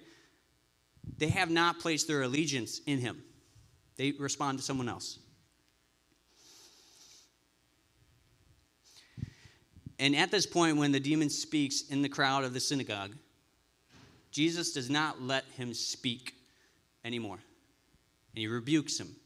They 1.19 1.29
have 1.29 1.51
not 1.51 1.79
placed 1.79 2.09
their 2.09 2.23
allegiance 2.23 2.81
in 2.87 2.99
him. 2.99 3.23
They 3.97 4.13
respond 4.13 4.59
to 4.59 4.65
someone 4.65 4.89
else. 4.89 5.19
And 9.99 10.15
at 10.15 10.31
this 10.31 10.47
point, 10.47 10.76
when 10.76 10.93
the 10.93 11.00
demon 11.00 11.31
speaks 11.31 11.83
in 11.88 12.03
the 12.03 12.09
crowd 12.09 12.45
of 12.45 12.53
the 12.53 12.61
synagogue, 12.61 13.12
Jesus 14.31 14.73
does 14.73 14.91
not 14.91 15.23
let 15.23 15.45
him 15.57 15.73
speak 15.73 16.35
anymore. 17.05 17.38
And 18.35 18.38
he 18.38 18.47
rebukes 18.47 19.00
him. 19.00 19.17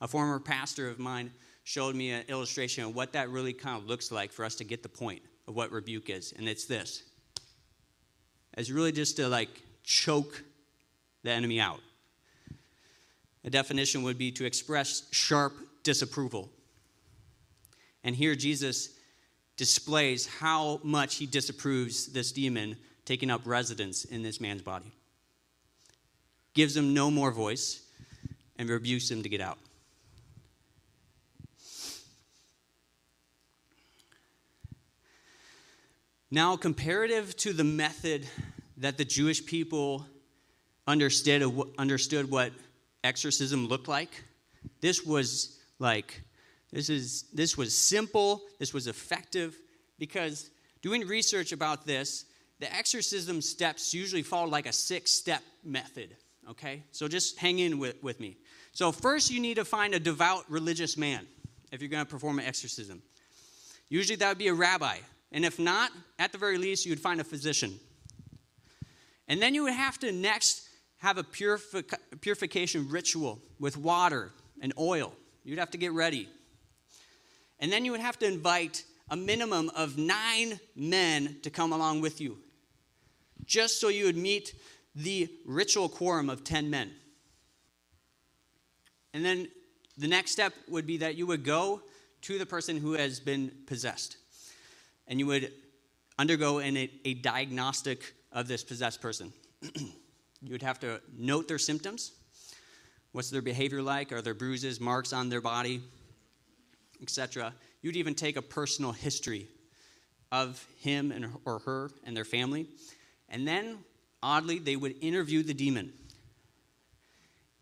A 0.00 0.08
former 0.08 0.38
pastor 0.38 0.88
of 0.88 0.98
mine 0.98 1.32
showed 1.64 1.94
me 1.94 2.10
an 2.10 2.24
illustration 2.28 2.84
of 2.84 2.94
what 2.94 3.12
that 3.14 3.30
really 3.30 3.52
kind 3.52 3.80
of 3.80 3.88
looks 3.88 4.12
like 4.12 4.32
for 4.32 4.44
us 4.44 4.54
to 4.56 4.64
get 4.64 4.82
the 4.82 4.88
point 4.88 5.22
of 5.46 5.56
what 5.56 5.72
rebuke 5.72 6.10
is. 6.10 6.32
And 6.36 6.48
it's 6.48 6.66
this 6.66 7.02
it's 8.56 8.70
really 8.70 8.92
just 8.92 9.16
to 9.16 9.28
like 9.28 9.62
choke 9.84 10.42
the 11.22 11.30
enemy 11.30 11.60
out. 11.60 11.80
A 13.44 13.50
definition 13.50 14.02
would 14.02 14.18
be 14.18 14.32
to 14.32 14.44
express 14.44 15.04
sharp 15.12 15.54
disapproval. 15.82 16.50
And 18.04 18.14
here 18.14 18.34
Jesus 18.34 18.90
displays 19.58 20.26
how 20.26 20.80
much 20.82 21.16
he 21.16 21.26
disapproves 21.26 22.06
this 22.06 22.32
demon 22.32 22.76
taking 23.04 23.30
up 23.30 23.42
residence 23.44 24.04
in 24.04 24.22
this 24.22 24.40
man's 24.40 24.62
body. 24.62 24.90
Gives 26.54 26.74
him 26.74 26.94
no 26.94 27.10
more 27.10 27.30
voice 27.30 27.82
and 28.56 28.68
rebukes 28.68 29.10
him 29.10 29.22
to 29.22 29.28
get 29.28 29.40
out. 29.40 29.58
Now, 36.30 36.56
comparative 36.56 37.36
to 37.38 37.52
the 37.52 37.64
method 37.64 38.26
that 38.76 38.96
the 38.98 39.04
Jewish 39.04 39.44
people 39.44 40.06
understood, 40.86 41.42
understood 41.78 42.30
what 42.30 42.52
exorcism 43.02 43.66
looked 43.66 43.88
like, 43.88 44.24
this 44.80 45.04
was 45.04 45.58
like 45.78 46.22
this, 46.72 46.90
is, 46.90 47.24
this 47.32 47.56
was 47.56 47.76
simple, 47.76 48.42
this 48.58 48.74
was 48.74 48.86
effective, 48.86 49.56
because 49.98 50.50
doing 50.82 51.06
research 51.06 51.52
about 51.52 51.86
this, 51.86 52.26
the 52.60 52.72
exorcism 52.74 53.40
steps 53.40 53.94
usually 53.94 54.22
follow 54.22 54.48
like 54.48 54.66
a 54.66 54.72
six 54.72 55.12
step 55.12 55.42
method, 55.64 56.16
okay? 56.50 56.82
So 56.90 57.08
just 57.08 57.38
hang 57.38 57.58
in 57.60 57.78
with, 57.78 58.02
with 58.02 58.20
me. 58.20 58.36
So, 58.72 58.92
first, 58.92 59.30
you 59.30 59.40
need 59.40 59.54
to 59.54 59.64
find 59.64 59.94
a 59.94 59.98
devout 59.98 60.44
religious 60.48 60.96
man 60.96 61.26
if 61.72 61.80
you're 61.80 61.90
going 61.90 62.04
to 62.04 62.10
perform 62.10 62.38
an 62.38 62.44
exorcism. 62.44 63.02
Usually, 63.88 64.16
that 64.16 64.28
would 64.28 64.38
be 64.38 64.48
a 64.48 64.54
rabbi. 64.54 64.98
And 65.32 65.44
if 65.44 65.58
not, 65.58 65.90
at 66.18 66.32
the 66.32 66.38
very 66.38 66.58
least, 66.58 66.86
you 66.86 66.92
would 66.92 67.00
find 67.00 67.20
a 67.20 67.24
physician. 67.24 67.78
And 69.26 69.42
then 69.42 69.54
you 69.54 69.64
would 69.64 69.74
have 69.74 69.98
to 70.00 70.12
next 70.12 70.68
have 70.98 71.18
a 71.18 71.24
purific- 71.24 71.94
purification 72.20 72.88
ritual 72.88 73.40
with 73.58 73.76
water 73.76 74.32
and 74.60 74.72
oil. 74.78 75.12
You'd 75.44 75.58
have 75.58 75.70
to 75.72 75.78
get 75.78 75.92
ready. 75.92 76.28
And 77.60 77.72
then 77.72 77.84
you 77.84 77.92
would 77.92 78.00
have 78.00 78.18
to 78.20 78.26
invite 78.26 78.84
a 79.10 79.16
minimum 79.16 79.70
of 79.74 79.98
nine 79.98 80.60
men 80.76 81.38
to 81.42 81.50
come 81.50 81.72
along 81.72 82.00
with 82.00 82.20
you, 82.20 82.38
just 83.44 83.80
so 83.80 83.88
you 83.88 84.04
would 84.04 84.16
meet 84.16 84.54
the 84.94 85.28
ritual 85.46 85.88
quorum 85.88 86.28
of 86.28 86.44
10 86.44 86.70
men. 86.70 86.90
And 89.14 89.24
then 89.24 89.48
the 89.96 90.08
next 90.08 90.32
step 90.32 90.52
would 90.68 90.86
be 90.86 90.98
that 90.98 91.16
you 91.16 91.26
would 91.26 91.44
go 91.44 91.82
to 92.22 92.38
the 92.38 92.46
person 92.46 92.76
who 92.76 92.92
has 92.92 93.20
been 93.20 93.52
possessed, 93.66 94.16
and 95.06 95.18
you 95.18 95.26
would 95.26 95.52
undergo 96.18 96.58
an, 96.58 96.76
a, 96.76 96.90
a 97.04 97.14
diagnostic 97.14 98.14
of 98.32 98.48
this 98.48 98.62
possessed 98.64 99.00
person. 99.00 99.32
you 99.74 100.50
would 100.50 100.62
have 100.62 100.78
to 100.80 101.00
note 101.16 101.48
their 101.48 101.58
symptoms. 101.58 102.12
What's 103.12 103.30
their 103.30 103.42
behavior 103.42 103.80
like? 103.80 104.12
Are 104.12 104.20
there 104.20 104.34
bruises, 104.34 104.80
marks 104.80 105.12
on 105.12 105.28
their 105.28 105.40
body, 105.40 105.80
etc.? 107.02 107.52
You'd 107.82 107.96
even 107.96 108.14
take 108.14 108.36
a 108.36 108.42
personal 108.42 108.92
history 108.92 109.48
of 110.30 110.66
him 110.80 111.10
and, 111.12 111.26
or 111.44 111.60
her 111.60 111.90
and 112.04 112.16
their 112.16 112.24
family. 112.24 112.66
And 113.28 113.46
then, 113.46 113.78
oddly, 114.22 114.58
they 114.58 114.76
would 114.76 114.96
interview 115.00 115.42
the 115.42 115.54
demon. 115.54 115.92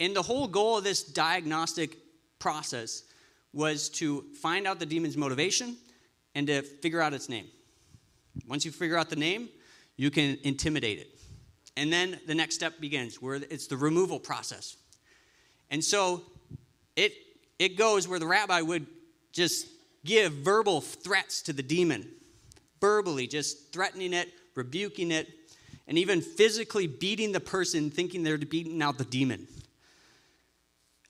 And 0.00 0.14
the 0.14 0.22
whole 0.22 0.46
goal 0.46 0.78
of 0.78 0.84
this 0.84 1.02
diagnostic 1.02 1.96
process 2.38 3.02
was 3.52 3.88
to 3.88 4.24
find 4.42 4.66
out 4.66 4.78
the 4.78 4.86
demon's 4.86 5.16
motivation 5.16 5.76
and 6.34 6.46
to 6.46 6.62
figure 6.62 7.00
out 7.00 7.14
its 7.14 7.28
name. 7.28 7.46
Once 8.46 8.64
you 8.64 8.70
figure 8.70 8.98
out 8.98 9.08
the 9.08 9.16
name, 9.16 9.48
you 9.96 10.10
can 10.10 10.38
intimidate 10.42 10.98
it. 10.98 11.08
And 11.76 11.92
then 11.92 12.20
the 12.26 12.34
next 12.34 12.54
step 12.54 12.80
begins, 12.80 13.20
where 13.22 13.36
it's 13.36 13.66
the 13.66 13.76
removal 13.76 14.18
process. 14.18 14.76
And 15.70 15.82
so 15.82 16.22
it, 16.94 17.12
it 17.58 17.76
goes 17.76 18.06
where 18.06 18.18
the 18.18 18.26
rabbi 18.26 18.60
would 18.60 18.86
just 19.36 19.68
give 20.04 20.32
verbal 20.32 20.80
threats 20.80 21.42
to 21.42 21.52
the 21.52 21.62
demon, 21.62 22.08
verbally, 22.80 23.26
just 23.26 23.72
threatening 23.72 24.12
it, 24.12 24.32
rebuking 24.54 25.10
it, 25.10 25.28
and 25.86 25.98
even 25.98 26.20
physically 26.20 26.86
beating 26.86 27.32
the 27.32 27.40
person, 27.40 27.90
thinking 27.90 28.22
they're 28.22 28.38
beating 28.38 28.82
out 28.82 28.98
the 28.98 29.04
demon. 29.04 29.46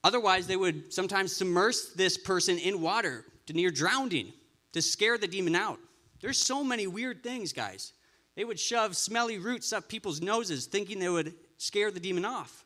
Otherwise, 0.03 0.47
they 0.47 0.55
would 0.55 0.93
sometimes 0.93 1.35
submerge 1.35 1.75
this 1.95 2.17
person 2.17 2.57
in 2.59 2.81
water 2.81 3.25
to 3.47 3.53
near 3.53 3.71
drowning 3.71 4.31
to 4.73 4.81
scare 4.81 5.17
the 5.17 5.27
demon 5.27 5.55
out. 5.55 5.79
There's 6.21 6.37
so 6.37 6.63
many 6.63 6.87
weird 6.87 7.23
things, 7.23 7.53
guys. 7.53 7.93
They 8.35 8.43
would 8.43 8.59
shove 8.59 8.95
smelly 8.95 9.39
roots 9.39 9.73
up 9.73 9.89
people's 9.89 10.21
noses, 10.21 10.65
thinking 10.65 10.99
they 10.99 11.09
would 11.09 11.33
scare 11.57 11.89
the 11.89 11.99
demon 11.99 12.25
off, 12.25 12.65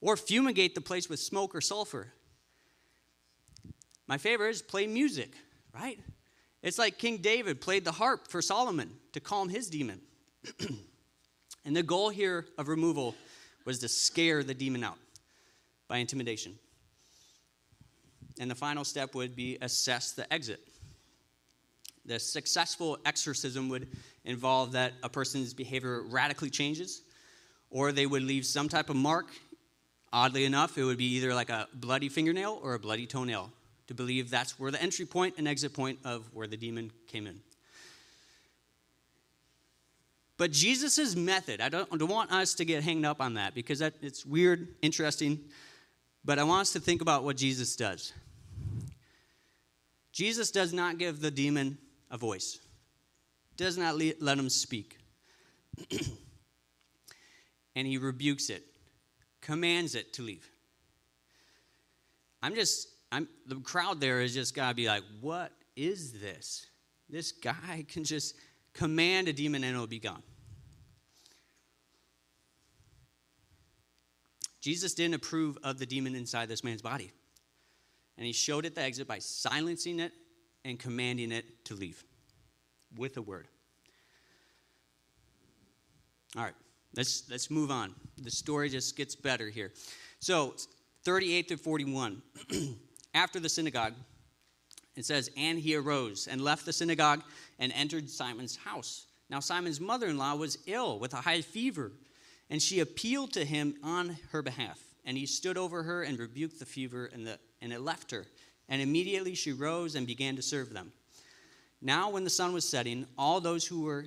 or 0.00 0.16
fumigate 0.16 0.74
the 0.74 0.80
place 0.80 1.08
with 1.08 1.20
smoke 1.20 1.54
or 1.54 1.60
sulfur. 1.60 2.12
My 4.10 4.18
favorite 4.18 4.50
is 4.50 4.60
play 4.60 4.88
music, 4.88 5.30
right? 5.72 5.96
It's 6.64 6.80
like 6.80 6.98
King 6.98 7.18
David 7.18 7.60
played 7.60 7.84
the 7.84 7.92
harp 7.92 8.26
for 8.26 8.42
Solomon 8.42 8.90
to 9.12 9.20
calm 9.20 9.48
his 9.48 9.70
demon. 9.70 10.00
and 11.64 11.76
the 11.76 11.84
goal 11.84 12.08
here 12.08 12.44
of 12.58 12.66
removal 12.66 13.14
was 13.64 13.78
to 13.78 13.88
scare 13.88 14.42
the 14.42 14.52
demon 14.52 14.82
out 14.82 14.98
by 15.86 15.98
intimidation. 15.98 16.58
And 18.40 18.50
the 18.50 18.56
final 18.56 18.82
step 18.82 19.14
would 19.14 19.36
be 19.36 19.58
assess 19.62 20.10
the 20.10 20.30
exit. 20.32 20.58
The 22.04 22.18
successful 22.18 22.98
exorcism 23.06 23.68
would 23.68 23.86
involve 24.24 24.72
that 24.72 24.94
a 25.04 25.08
person's 25.08 25.54
behavior 25.54 26.02
radically 26.02 26.50
changes, 26.50 27.02
or 27.70 27.92
they 27.92 28.06
would 28.06 28.24
leave 28.24 28.44
some 28.44 28.68
type 28.68 28.90
of 28.90 28.96
mark. 28.96 29.28
Oddly 30.12 30.46
enough, 30.46 30.76
it 30.78 30.82
would 30.82 30.98
be 30.98 31.14
either 31.14 31.32
like 31.32 31.50
a 31.50 31.68
bloody 31.72 32.08
fingernail 32.08 32.58
or 32.60 32.74
a 32.74 32.80
bloody 32.80 33.06
toenail 33.06 33.52
to 33.90 33.94
believe 33.94 34.30
that's 34.30 34.56
where 34.56 34.70
the 34.70 34.80
entry 34.80 35.04
point 35.04 35.34
and 35.36 35.48
exit 35.48 35.74
point 35.74 35.98
of 36.04 36.30
where 36.32 36.46
the 36.46 36.56
demon 36.56 36.92
came 37.08 37.26
in. 37.26 37.40
But 40.36 40.52
Jesus' 40.52 41.16
method, 41.16 41.60
I 41.60 41.68
don't, 41.68 41.88
I 41.92 41.96
don't 41.96 42.08
want 42.08 42.30
us 42.30 42.54
to 42.54 42.64
get 42.64 42.84
hanged 42.84 43.04
up 43.04 43.20
on 43.20 43.34
that 43.34 43.52
because 43.52 43.80
that, 43.80 43.94
it's 44.00 44.24
weird, 44.24 44.68
interesting, 44.80 45.40
but 46.24 46.38
I 46.38 46.44
want 46.44 46.60
us 46.60 46.72
to 46.74 46.78
think 46.78 47.02
about 47.02 47.24
what 47.24 47.36
Jesus 47.36 47.74
does. 47.74 48.12
Jesus 50.12 50.52
does 50.52 50.72
not 50.72 50.98
give 50.98 51.20
the 51.20 51.32
demon 51.32 51.76
a 52.12 52.16
voice, 52.16 52.60
does 53.56 53.76
not 53.76 53.96
let 54.20 54.38
him 54.38 54.48
speak. 54.48 54.98
and 57.74 57.88
he 57.88 57.98
rebukes 57.98 58.50
it, 58.50 58.62
commands 59.40 59.96
it 59.96 60.12
to 60.12 60.22
leave. 60.22 60.48
I'm 62.40 62.54
just 62.54 62.86
I'm, 63.12 63.28
the 63.46 63.56
crowd 63.56 64.00
there 64.00 64.20
is 64.20 64.34
just 64.34 64.54
got 64.54 64.70
to 64.70 64.74
be 64.74 64.86
like, 64.86 65.02
what 65.20 65.52
is 65.76 66.12
this? 66.12 66.66
This 67.08 67.32
guy 67.32 67.84
can 67.88 68.04
just 68.04 68.36
command 68.72 69.28
a 69.28 69.32
demon 69.32 69.64
and 69.64 69.74
it'll 69.74 69.86
be 69.86 69.98
gone. 69.98 70.22
Jesus 74.60 74.94
didn't 74.94 75.14
approve 75.14 75.58
of 75.64 75.78
the 75.78 75.86
demon 75.86 76.14
inside 76.14 76.48
this 76.48 76.62
man's 76.62 76.82
body. 76.82 77.10
And 78.16 78.26
he 78.26 78.32
showed 78.32 78.66
it 78.66 78.74
the 78.74 78.82
exit 78.82 79.08
by 79.08 79.18
silencing 79.18 79.98
it 79.98 80.12
and 80.64 80.78
commanding 80.78 81.32
it 81.32 81.64
to 81.64 81.74
leave 81.74 82.04
with 82.96 83.16
a 83.16 83.22
word. 83.22 83.48
All 86.36 86.44
right, 86.44 86.54
let's, 86.94 87.24
let's 87.30 87.50
move 87.50 87.70
on. 87.70 87.94
The 88.18 88.30
story 88.30 88.68
just 88.68 88.96
gets 88.96 89.16
better 89.16 89.48
here. 89.48 89.72
So, 90.20 90.54
38 91.04 91.48
to 91.48 91.56
41. 91.56 92.22
after 93.14 93.40
the 93.40 93.48
synagogue, 93.48 93.94
it 94.96 95.04
says, 95.04 95.30
And 95.36 95.58
he 95.58 95.74
arose 95.74 96.26
and 96.26 96.40
left 96.40 96.66
the 96.66 96.72
synagogue 96.72 97.22
and 97.58 97.72
entered 97.72 98.08
Simon's 98.08 98.56
house. 98.56 99.06
Now, 99.28 99.40
Simon's 99.40 99.80
mother 99.80 100.08
in 100.08 100.18
law 100.18 100.34
was 100.34 100.58
ill 100.66 100.98
with 100.98 101.14
a 101.14 101.18
high 101.18 101.40
fever, 101.40 101.92
and 102.48 102.60
she 102.60 102.80
appealed 102.80 103.32
to 103.34 103.44
him 103.44 103.76
on 103.82 104.16
her 104.32 104.42
behalf. 104.42 104.80
And 105.04 105.16
he 105.16 105.26
stood 105.26 105.56
over 105.56 105.82
her 105.82 106.02
and 106.02 106.18
rebuked 106.18 106.58
the 106.58 106.66
fever, 106.66 107.06
and, 107.12 107.26
the, 107.26 107.38
and 107.62 107.72
it 107.72 107.80
left 107.80 108.10
her. 108.10 108.26
And 108.68 108.82
immediately 108.82 109.34
she 109.34 109.52
rose 109.52 109.94
and 109.94 110.06
began 110.06 110.36
to 110.36 110.42
serve 110.42 110.72
them. 110.72 110.92
Now, 111.80 112.10
when 112.10 112.24
the 112.24 112.30
sun 112.30 112.52
was 112.52 112.68
setting, 112.68 113.06
all 113.16 113.40
those 113.40 113.66
who 113.66 113.82
were 113.82 114.06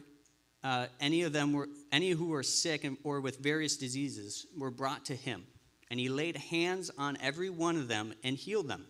uh, 0.63 0.87
any 1.01 1.23
of 1.23 1.33
them 1.33 1.51
were 1.51 1.67
any 1.91 2.11
who 2.11 2.27
were 2.27 2.43
sick 2.43 2.85
and, 2.85 2.97
or 3.03 3.19
with 3.19 3.39
various 3.39 3.75
diseases 3.75 4.47
were 4.57 4.71
brought 4.71 5.03
to 5.05 5.15
him 5.15 5.43
and 5.93 5.99
he 5.99 6.09
laid 6.09 6.35
hands 6.35 6.89
on 6.97 7.15
every 7.21 7.51
one 7.51 7.75
of 7.75 7.87
them 7.87 8.15
and 8.23 8.35
healed 8.35 8.67
them 8.67 8.87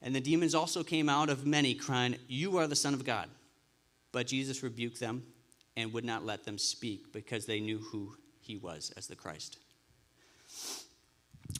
and 0.00 0.14
the 0.14 0.20
demons 0.20 0.54
also 0.54 0.84
came 0.84 1.08
out 1.08 1.28
of 1.28 1.46
many, 1.46 1.74
crying, 1.74 2.16
You 2.28 2.58
are 2.58 2.66
the 2.66 2.76
Son 2.76 2.94
of 2.94 3.04
God. 3.04 3.28
But 4.12 4.26
Jesus 4.26 4.62
rebuked 4.62 5.00
them 5.00 5.24
and 5.76 5.92
would 5.92 6.04
not 6.04 6.24
let 6.24 6.44
them 6.44 6.58
speak 6.58 7.12
because 7.12 7.46
they 7.46 7.60
knew 7.60 7.78
who 7.78 8.16
he 8.40 8.56
was 8.56 8.92
as 8.96 9.06
the 9.06 9.16
Christ. 9.16 9.58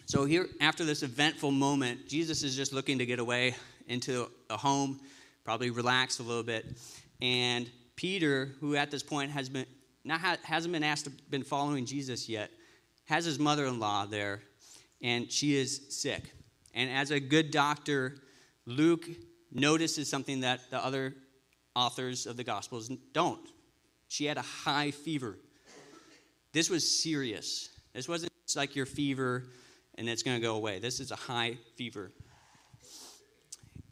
So, 0.07 0.24
here, 0.24 0.48
after 0.61 0.85
this 0.85 1.02
eventful 1.02 1.50
moment, 1.50 2.09
Jesus 2.09 2.42
is 2.42 2.57
just 2.57 2.72
looking 2.72 2.98
to 2.98 3.07
get 3.07 3.18
away 3.18 3.54
into 3.88 4.31
a 4.50 4.57
home, 4.57 5.00
probably 5.44 5.70
relax 5.70 6.20
a 6.20 6.22
little 6.22 6.42
bit. 6.42 6.78
And 7.20 7.68
Peter, 7.96 8.52
who 8.61 8.76
at 8.76 8.90
this 8.90 9.02
point 9.02 9.31
has 9.33 9.48
been, 9.48 9.66
not 10.04 10.20
hasn't 10.20 10.72
been 10.72 10.85
asked 10.85 11.04
to 11.07 11.11
been 11.31 11.42
following 11.42 11.85
Jesus 11.85 12.28
yet, 12.28 12.50
has 13.09 13.25
his 13.25 13.38
mother 13.38 13.66
in 13.66 13.81
law 13.81 14.07
there, 14.07 14.42
and 15.03 15.31
she 15.31 15.57
is 15.57 15.81
sick. 15.90 16.33
And 16.75 16.90
as 16.90 17.11
a 17.11 17.21
good 17.21 17.51
doctor 17.51 18.16
Luke 18.68 19.09
notices 19.51 20.11
something 20.11 20.40
that 20.40 20.61
the 20.71 20.85
other 20.85 21.14
authors 21.75 22.27
of 22.27 22.37
the 22.37 22.44
Gospels 22.44 22.90
don't. 23.14 23.49
She 24.09 24.27
had 24.27 24.37
a 24.37 24.42
high 24.42 24.90
fever. 24.90 25.38
This 26.53 26.68
was 26.68 27.03
serious. 27.03 27.71
This 27.94 28.09
wasn't 28.09 28.31
just 28.47 28.59
like 28.59 28.77
your 28.77 28.85
fever 28.85 29.44
and 29.97 30.07
it's 30.07 30.23
going 30.23 30.37
to 30.37 30.42
go 30.42 30.55
away. 30.55 30.81
This 30.81 31.01
is 31.01 31.11
a 31.11 31.16
high 31.16 31.57
fever. 31.77 32.12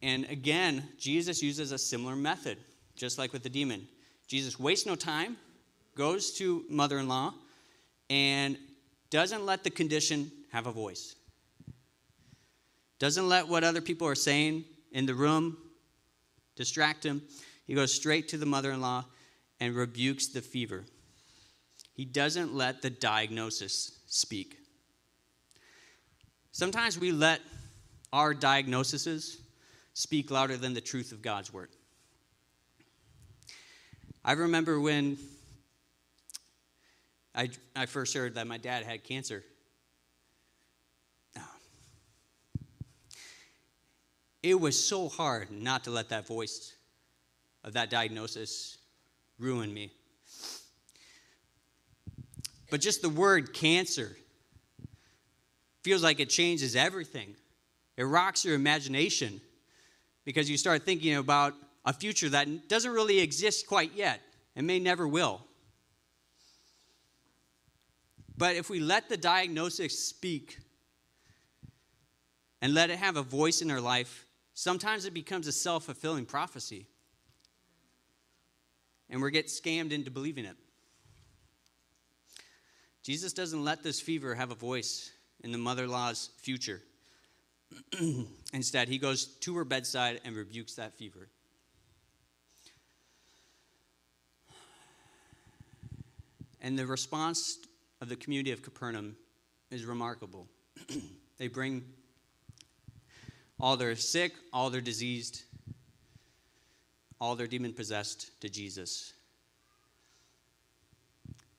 And 0.03 0.25
again, 0.25 0.87
Jesus 0.99 1.41
uses 1.41 1.71
a 1.71 1.77
similar 1.77 2.15
method, 2.15 2.59
just 2.95 3.17
like 3.17 3.33
with 3.33 3.41
the 3.41 3.49
demon. 3.49 3.87
Jesus 4.27 4.59
wastes 4.59 4.85
no 4.85 4.95
time, 4.95 5.37
goes 5.95 6.33
to 6.33 6.65
mother 6.69 6.99
in 6.99 7.07
law, 7.07 7.33
and 8.11 8.57
doesn't 9.09 9.45
let 9.45 9.63
the 9.63 9.69
condition 9.69 10.31
have 10.51 10.67
a 10.67 10.71
voice 10.71 11.15
doesn't 12.99 13.29
let 13.29 13.47
what 13.47 13.63
other 13.63 13.81
people 13.81 14.07
are 14.07 14.15
saying 14.15 14.65
in 14.91 15.05
the 15.05 15.13
room 15.13 15.57
distract 16.55 17.05
him. 17.05 17.21
He 17.65 17.75
goes 17.75 17.93
straight 17.93 18.27
to 18.29 18.37
the 18.37 18.45
mother 18.45 18.71
in 18.71 18.81
law 18.81 19.05
and 19.59 19.75
rebukes 19.75 20.27
the 20.27 20.41
fever. 20.41 20.85
He 21.93 22.05
doesn't 22.05 22.53
let 22.53 22.81
the 22.81 22.89
diagnosis 22.89 23.99
speak. 24.07 24.57
Sometimes 26.51 26.99
we 26.99 27.11
let 27.11 27.41
our 28.11 28.33
diagnoses 28.33 29.41
speak 29.93 30.31
louder 30.31 30.57
than 30.57 30.73
the 30.73 30.81
truth 30.81 31.11
of 31.11 31.21
God's 31.21 31.53
word. 31.53 31.69
I 34.25 34.33
remember 34.33 34.79
when 34.79 35.17
I, 37.37 37.49
I 37.75 37.85
first 37.85 38.15
heard 38.15 38.33
that 38.35 38.47
my 38.47 38.57
dad 38.57 38.83
had 38.83 39.03
cancer. 39.03 39.43
It 44.43 44.59
was 44.59 44.81
so 44.81 45.09
hard 45.09 45.51
not 45.51 45.83
to 45.85 45.91
let 45.91 46.09
that 46.09 46.25
voice 46.25 46.73
of 47.63 47.73
that 47.73 47.89
diagnosis 47.89 48.77
ruin 49.39 49.73
me. 49.73 49.91
But 52.69 52.81
just 52.81 53.01
the 53.01 53.09
word 53.09 53.53
cancer 53.53 54.15
feels 55.83 56.03
like 56.03 56.19
it 56.19 56.29
changes 56.29 56.75
everything. 56.75 57.35
It 57.97 58.03
rocks 58.03 58.45
your 58.45 58.55
imagination 58.55 59.41
because 60.23 60.49
you 60.49 60.57
start 60.57 60.83
thinking 60.83 61.15
about 61.15 61.53
a 61.85 61.93
future 61.93 62.29
that 62.29 62.67
doesn't 62.67 62.91
really 62.91 63.19
exist 63.19 63.67
quite 63.67 63.93
yet 63.95 64.21
and 64.55 64.67
may 64.67 64.79
never 64.79 65.07
will. 65.07 65.46
But 68.37 68.55
if 68.55 68.69
we 68.69 68.79
let 68.79 69.09
the 69.09 69.17
diagnosis 69.17 69.97
speak 69.97 70.59
and 72.61 72.73
let 72.73 72.89
it 72.89 72.99
have 72.99 73.17
a 73.17 73.23
voice 73.23 73.61
in 73.61 73.71
our 73.71 73.81
life, 73.81 74.27
sometimes 74.53 75.05
it 75.05 75.13
becomes 75.13 75.47
a 75.47 75.51
self 75.51 75.85
fulfilling 75.85 76.25
prophecy. 76.25 76.87
And 79.09 79.21
we 79.21 79.31
get 79.31 79.47
scammed 79.47 79.91
into 79.91 80.11
believing 80.11 80.45
it. 80.45 80.55
Jesus 83.01 83.33
doesn't 83.33 83.63
let 83.63 83.83
this 83.83 84.01
fever 84.01 84.35
have 84.35 84.51
a 84.51 84.55
voice 84.55 85.11
in 85.43 85.51
the 85.51 85.57
mother 85.57 85.85
in 85.85 85.89
law's 85.89 86.29
future. 86.37 86.81
Instead, 88.53 88.89
he 88.89 88.97
goes 88.97 89.25
to 89.25 89.55
her 89.55 89.63
bedside 89.63 90.19
and 90.25 90.35
rebukes 90.35 90.75
that 90.75 90.93
fever. 90.97 91.29
And 96.61 96.77
the 96.77 96.85
response 96.85 97.59
of 98.01 98.09
the 98.09 98.15
community 98.15 98.51
of 98.51 98.61
Capernaum 98.61 99.15
is 99.71 99.85
remarkable. 99.85 100.47
they 101.37 101.47
bring 101.47 101.83
all 103.59 103.77
their 103.77 103.95
sick, 103.95 104.33
all 104.53 104.69
their 104.69 104.81
diseased, 104.81 105.43
all 107.19 107.35
their 107.35 107.47
demon 107.47 107.73
possessed 107.73 108.39
to 108.41 108.49
Jesus. 108.49 109.13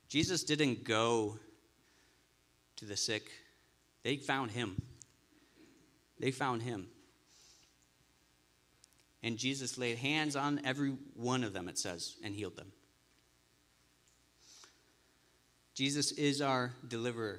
Jesus 0.09 0.45
didn't 0.45 0.85
go 0.85 1.39
to 2.77 2.85
the 2.85 2.97
sick, 2.97 3.31
they 4.05 4.17
found 4.17 4.53
him. 4.53 4.81
They 6.21 6.31
found 6.31 6.63
him. 6.63 6.89
And 9.23 9.37
Jesus 9.37 9.79
laid 9.79 9.99
hands 9.99 10.37
on 10.37 10.61
every 10.65 10.97
one 11.15 11.43
of 11.43 11.53
them, 11.53 11.69
it 11.69 11.79
says, 11.79 12.17
and 12.23 12.35
healed 12.35 12.57
them. 12.57 12.73
Jesus 15.79 16.11
is 16.11 16.43
our 16.43 16.73
deliverer. 16.89 17.39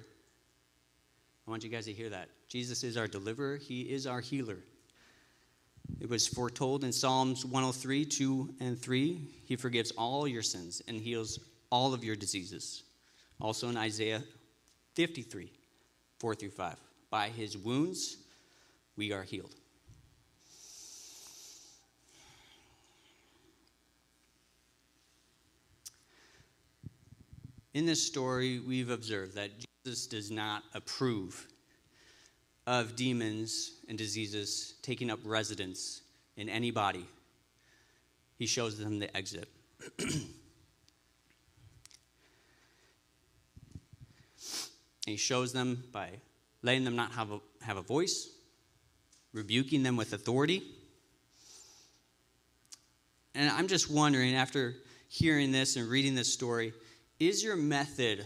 I 1.45 1.52
want 1.52 1.62
you 1.62 1.69
guys 1.69 1.84
to 1.88 1.91
hear 1.91 2.08
that. 2.08 2.30
Jesus 2.47 2.86
is 2.86 2.95
our 2.95 3.06
deliverer, 3.06 3.58
He 3.58 3.82
is 3.82 4.08
our 4.08 4.21
healer. 4.21 4.60
It 5.99 6.10
was 6.10 6.25
foretold 6.25 6.86
in 6.86 6.93
Psalms 6.93 7.43
103, 7.43 8.06
2 8.06 8.56
and 8.62 8.80
3. 8.80 9.19
He 9.43 9.58
forgives 9.58 9.91
all 9.91 10.25
your 10.25 10.41
sins 10.41 10.82
and 10.88 11.02
heals 11.02 11.39
all 11.69 11.93
of 11.93 12.06
your 12.06 12.15
diseases. 12.15 12.84
Also 13.41 13.67
in 13.67 13.75
Isaiah 13.75 14.23
53, 14.95 15.52
4 16.21 16.36
through 16.36 16.52
5. 16.52 16.78
By 17.10 17.28
his 17.28 17.58
wounds, 17.58 18.19
we 18.95 19.12
are 19.12 19.23
healed. 19.23 19.59
In 27.80 27.86
this 27.86 28.06
story, 28.06 28.60
we've 28.60 28.89
observed 28.89 29.36
that 29.36 29.52
Jesus 29.86 30.06
does 30.06 30.30
not 30.30 30.63
approve 30.74 31.48
of 32.68 32.98
demons 32.98 33.72
and 33.88 33.98
diseases 33.98 34.74
taking 34.82 35.10
up 35.10 35.20
residence 35.24 36.02
in 36.36 36.50
any 36.50 36.72
body. 36.72 37.06
He 38.38 38.48
shows 38.48 38.78
them 38.78 39.00
the 39.00 39.15
exit. 39.15 39.48
he 45.06 45.15
shows 45.15 45.54
them 45.54 45.86
by 45.94 46.10
letting 46.62 46.84
them 46.84 46.98
not 46.98 47.13
have 47.13 47.32
a, 47.32 47.39
have 47.62 47.78
a 47.78 47.82
voice, 47.82 48.28
rebuking 49.32 49.84
them 49.84 49.96
with 49.96 50.12
authority. 50.12 50.63
And 53.34 53.50
I'm 53.50 53.70
just 53.70 53.89
wondering, 53.89 54.36
after 54.36 54.76
hearing 55.08 55.54
this 55.54 55.78
and 55.78 55.89
reading 55.89 56.13
this 56.13 56.34
story, 56.34 56.74
is 57.20 57.44
your 57.44 57.56
method 57.56 58.26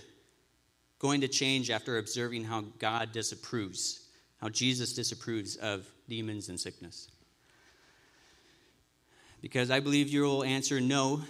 going 1.00 1.22
to 1.22 1.28
change 1.28 1.70
after 1.70 1.98
observing 1.98 2.44
how 2.44 2.62
God 2.80 3.12
disapproves, 3.12 4.08
how 4.40 4.50
Jesus 4.50 4.94
disapproves 4.94 5.56
of 5.56 5.88
demons 6.08 6.50
and 6.50 6.60
sickness? 6.60 7.10
Because 9.42 9.72
I 9.72 9.80
believe 9.80 10.10
you 10.10 10.22
will 10.22 10.44
answer 10.44 10.80
no 10.80 11.22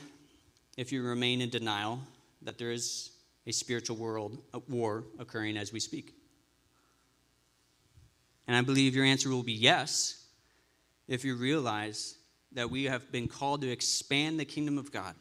if 0.78 0.92
you 0.92 1.04
remain 1.04 1.42
in 1.42 1.50
denial 1.50 2.00
that 2.42 2.58
there 2.58 2.72
is 2.72 3.12
a 3.48 3.52
spiritual 3.52 3.98
world 3.98 4.38
a 4.54 4.60
war 4.70 5.06
occurring 5.18 5.58
as 5.58 5.74
we 5.74 5.80
speak. 5.80 6.14
And 8.48 8.56
I 8.56 8.62
believe 8.62 8.96
your 8.96 9.06
answer 9.06 9.30
will 9.30 9.44
be 9.44 9.54
yes 9.54 10.26
if 11.08 11.26
you 11.26 11.36
realize 11.36 12.16
that 12.52 12.70
we 12.70 12.84
have 12.84 13.12
been 13.12 13.28
called 13.28 13.62
to 13.62 13.72
expand 13.72 14.40
the 14.40 14.46
kingdom 14.46 14.78
of 14.78 14.92
God 14.92 15.16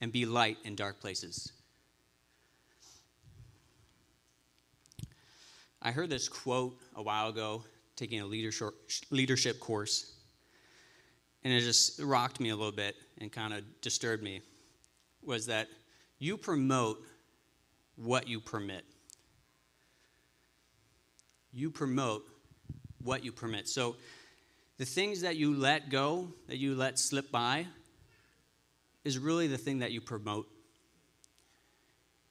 and 0.00 0.12
be 0.12 0.26
light 0.26 0.58
in 0.64 0.74
dark 0.74 1.00
places. 1.00 1.52
I 5.80 5.92
heard 5.92 6.10
this 6.10 6.28
quote 6.28 6.78
a 6.96 7.02
while 7.02 7.28
ago 7.28 7.64
taking 7.96 8.20
a 8.20 8.26
leadership, 8.26 9.60
course, 9.60 10.14
and 11.44 11.52
it 11.52 11.60
just 11.60 12.00
rocked 12.00 12.40
me 12.40 12.50
a 12.50 12.56
little 12.56 12.72
bit 12.72 12.96
and 13.18 13.30
kind 13.30 13.54
of 13.54 13.62
disturbed 13.80 14.22
me. 14.22 14.40
Was 15.22 15.46
that 15.46 15.68
you 16.18 16.36
promote 16.36 16.98
what 17.96 18.28
you 18.28 18.40
permit? 18.40 18.84
You 21.52 21.70
promote 21.70 22.24
what 23.02 23.24
you 23.24 23.32
permit. 23.32 23.68
So 23.68 23.96
the 24.78 24.84
things 24.84 25.20
that 25.22 25.36
you 25.36 25.54
let 25.54 25.90
go, 25.90 26.28
that 26.46 26.58
you 26.58 26.74
let 26.74 26.98
slip 26.98 27.30
by, 27.32 27.66
is 29.04 29.18
really 29.18 29.46
the 29.46 29.58
thing 29.58 29.78
that 29.78 29.92
you 29.92 30.00
promote. 30.00 30.48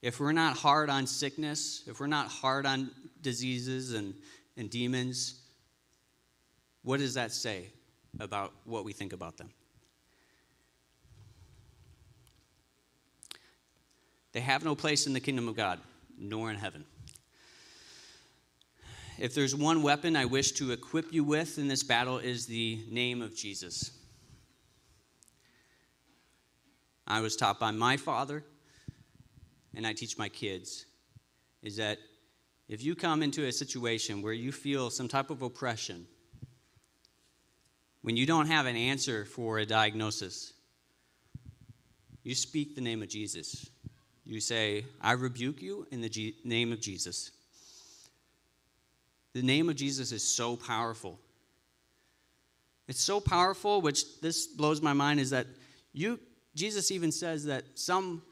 If 0.01 0.19
we're 0.19 0.31
not 0.31 0.55
hard 0.55 0.89
on 0.89 1.07
sickness, 1.07 1.83
if 1.87 1.99
we're 1.99 2.07
not 2.07 2.27
hard 2.27 2.65
on 2.65 2.91
diseases 3.21 3.93
and, 3.93 4.13
and 4.55 4.69
demons, 4.69 5.41
what 6.83 6.99
does 6.99 7.15
that 7.15 7.31
say 7.31 7.67
about 8.19 8.53
what 8.65 8.85
we 8.85 8.93
think 8.93 9.13
about 9.13 9.37
them? 9.37 9.49
They 14.33 14.41
have 14.41 14.63
no 14.63 14.75
place 14.75 15.07
in 15.07 15.13
the 15.13 15.19
kingdom 15.19 15.47
of 15.47 15.55
God, 15.55 15.79
nor 16.17 16.51
in 16.51 16.57
heaven. 16.57 16.85
If 19.17 19.33
there's 19.33 19.55
one 19.55 19.81
weapon 19.81 20.15
I 20.15 20.25
wish 20.25 20.51
to 20.53 20.71
equip 20.71 21.11
you 21.11 21.23
with 21.23 21.57
in 21.57 21.67
this 21.67 21.81
battle 21.81 22.19
is 22.19 22.45
the 22.45 22.85
name 22.91 23.23
of 23.23 23.35
Jesus. 23.35 23.96
I 27.07 27.21
was 27.21 27.35
taught 27.35 27.59
by 27.59 27.71
my 27.71 27.95
father, 27.95 28.43
and 29.73 29.87
I 29.87 29.93
teach 29.93 30.17
my 30.17 30.27
kids, 30.27 30.85
is 31.63 31.77
that 31.77 31.99
if 32.67 32.83
you 32.83 32.95
come 32.95 33.23
into 33.23 33.45
a 33.45 33.51
situation 33.51 34.21
where 34.21 34.33
you 34.33 34.51
feel 34.51 34.89
some 34.89 35.07
type 35.07 35.29
of 35.29 35.41
oppression, 35.41 36.05
when 38.01 38.17
you 38.17 38.25
don't 38.25 38.47
have 38.47 38.65
an 38.65 38.75
answer 38.75 39.23
for 39.23 39.59
a 39.59 39.65
diagnosis, 39.65 40.53
you 42.23 42.35
speak 42.35 42.75
the 42.75 42.81
name 42.81 43.01
of 43.01 43.07
Jesus. 43.07 43.69
You 44.25 44.41
say, 44.41 44.85
I 44.99 45.13
rebuke 45.13 45.61
you 45.61 45.87
in 45.91 46.01
the 46.01 46.09
G- 46.09 46.35
name 46.43 46.73
of 46.73 46.81
Jesus. 46.81 47.31
The 49.31 49.41
name 49.41 49.69
of 49.69 49.77
Jesus 49.77 50.11
is 50.11 50.23
so 50.23 50.57
powerful. 50.57 51.19
It's 52.89 53.01
so 53.01 53.21
powerful, 53.21 53.81
which 53.81 54.19
this 54.19 54.47
blows 54.47 54.81
my 54.81 54.93
mind, 54.93 55.21
is 55.21 55.29
that 55.29 55.47
you 55.93 56.19
Jesus 56.57 56.89
even 56.89 57.11
says 57.11 57.45
that 57.45 57.63
some 57.75 58.23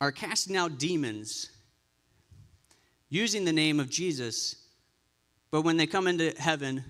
are 0.00 0.10
casting 0.10 0.56
out 0.56 0.76
demons 0.78 1.50
using 3.08 3.44
the 3.44 3.52
name 3.52 3.78
of 3.78 3.88
Jesus, 3.88 4.56
but 5.52 5.62
when 5.62 5.76
they 5.76 5.86
come 5.86 6.08
into 6.08 6.34
heaven, 6.36 6.84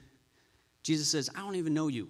Jesus 0.83 1.09
says, 1.09 1.29
I 1.37 1.41
don't 1.41 1.57
even 1.57 1.75
know 1.75 1.89
you. 1.89 2.09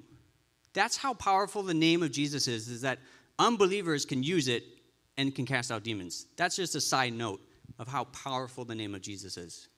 That's 0.72 0.96
how 0.96 1.14
powerful 1.14 1.64
the 1.64 1.74
name 1.74 2.03
of 2.03 2.12
Jesus 2.12 2.46
is, 2.46 2.68
is 2.68 2.83
that 2.83 3.01
unbelievers 3.40 4.05
can 4.05 4.22
use 4.22 4.46
it 4.46 4.62
and 5.16 5.35
can 5.35 5.44
cast 5.44 5.72
out 5.72 5.83
demons. 5.83 6.27
That's 6.37 6.55
just 6.55 6.77
a 6.77 6.81
side 6.81 7.14
note 7.14 7.40
of 7.81 7.88
how 7.88 8.05
powerful 8.05 8.64
the 8.64 8.74
name 8.77 8.94
of 8.94 9.03
Jesus 9.03 9.37
is. 9.37 9.68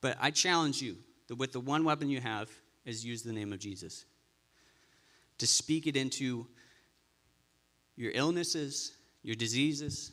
But 0.00 0.16
I 0.18 0.30
challenge 0.30 0.80
you 0.80 0.96
that 1.28 1.36
with 1.36 1.52
the 1.52 1.60
one 1.60 1.84
weapon 1.84 2.08
you 2.08 2.20
have 2.20 2.50
is 2.86 3.04
use 3.04 3.22
the 3.22 3.34
name 3.34 3.52
of 3.52 3.58
Jesus. 3.58 4.06
To 5.42 5.46
speak 5.48 5.88
it 5.88 5.96
into 5.96 6.46
your 7.96 8.12
illnesses, 8.14 8.92
your 9.24 9.34
diseases, 9.34 10.12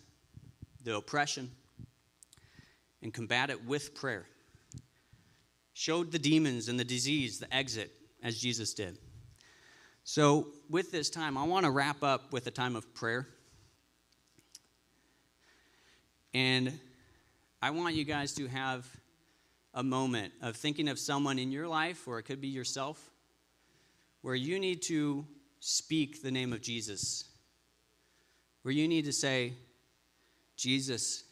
the 0.84 0.96
oppression, 0.96 1.52
and 3.04 3.14
combat 3.14 3.52
it 3.52 3.64
with 3.64 3.94
prayer. 3.94 4.26
Showed 5.74 6.12
the 6.12 6.18
demons 6.18 6.68
and 6.68 6.80
the 6.80 6.84
disease 6.84 7.38
the 7.38 7.56
exit 7.56 7.92
as 8.24 8.40
Jesus 8.40 8.74
did. 8.74 8.98
So, 10.04 10.48
with 10.68 10.92
this 10.92 11.12
time, 11.12 11.38
I 11.38 11.44
want 11.44 11.66
to 11.66 11.70
wrap 11.70 12.02
up 12.02 12.34
with 12.34 12.48
a 12.48 12.52
time 12.52 12.76
of 12.76 12.92
prayer. 12.96 13.28
And 16.34 16.80
I 17.62 17.70
want 17.70 17.94
you 17.94 18.04
guys 18.04 18.34
to 18.34 18.48
have 18.48 18.88
a 19.76 19.84
moment 19.84 20.34
of 20.42 20.56
thinking 20.56 20.90
of 20.90 20.98
someone 20.98 21.38
in 21.38 21.52
your 21.52 21.68
life, 21.68 22.08
or 22.08 22.18
it 22.18 22.24
could 22.24 22.42
be 22.42 22.48
yourself, 22.48 23.12
where 24.22 24.36
you 24.36 24.60
need 24.60 24.82
to 24.84 25.26
speak 25.60 26.22
the 26.22 26.32
name 26.32 26.54
of 26.54 26.62
Jesus. 26.62 27.26
Where 28.64 28.74
you 28.74 28.88
need 28.88 29.06
to 29.06 29.14
say, 29.14 29.54
Jesus, 30.56 31.24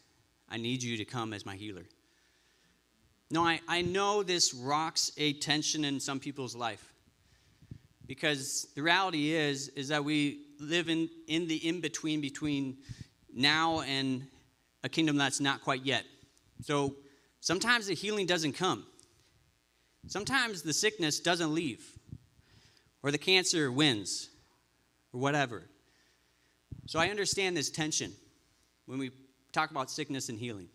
I 0.48 0.56
need 0.56 0.82
you 0.82 0.96
to 0.96 1.04
come 1.04 1.32
as 1.32 1.44
my 1.44 1.56
healer. 1.56 1.84
No, 3.30 3.44
I, 3.44 3.60
I 3.68 3.82
know 3.82 4.22
this 4.22 4.54
rocks 4.54 5.12
a 5.18 5.34
tension 5.34 5.84
in 5.84 6.00
some 6.00 6.18
people's 6.18 6.56
life. 6.56 6.92
Because 8.06 8.68
the 8.74 8.82
reality 8.82 9.32
is, 9.32 9.68
is 9.68 9.88
that 9.88 10.02
we 10.02 10.46
live 10.58 10.88
in, 10.88 11.10
in 11.26 11.46
the 11.46 11.56
in-between 11.56 12.22
between 12.22 12.78
now 13.34 13.80
and 13.80 14.26
a 14.82 14.88
kingdom 14.88 15.18
that's 15.18 15.40
not 15.40 15.60
quite 15.60 15.84
yet. 15.84 16.04
So 16.62 16.96
sometimes 17.40 17.86
the 17.86 17.94
healing 17.94 18.24
doesn't 18.24 18.54
come. 18.54 18.86
Sometimes 20.06 20.62
the 20.62 20.72
sickness 20.72 21.20
doesn't 21.20 21.52
leave. 21.52 21.97
Or 23.02 23.10
the 23.10 23.18
cancer 23.18 23.70
wins. 23.70 24.28
Or 25.12 25.20
whatever. 25.20 25.64
So 26.86 26.98
I 26.98 27.08
understand 27.08 27.56
this 27.56 27.70
tension 27.70 28.12
when 28.86 28.98
we 28.98 29.10
talk 29.52 29.70
about 29.70 29.90
sickness 29.90 30.28
and 30.28 30.38
healing. 30.38 30.68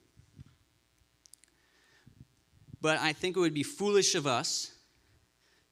But 2.81 2.99
I 2.99 3.13
think 3.13 3.37
it 3.37 3.39
would 3.39 3.53
be 3.53 3.63
foolish 3.63 4.13
of 4.13 4.27
us 4.27 4.71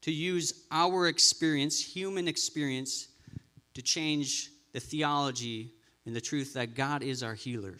to 0.01 0.11
use 0.11 0.65
our 0.71 1.07
experience, 1.07 1.83
human 1.83 2.27
experience, 2.27 3.07
to 3.73 3.81
change 3.81 4.49
the 4.73 4.79
theology 4.79 5.73
and 6.05 6.15
the 6.15 6.21
truth 6.21 6.53
that 6.53 6.73
God 6.73 7.03
is 7.03 7.21
our 7.21 7.35
healer. 7.35 7.75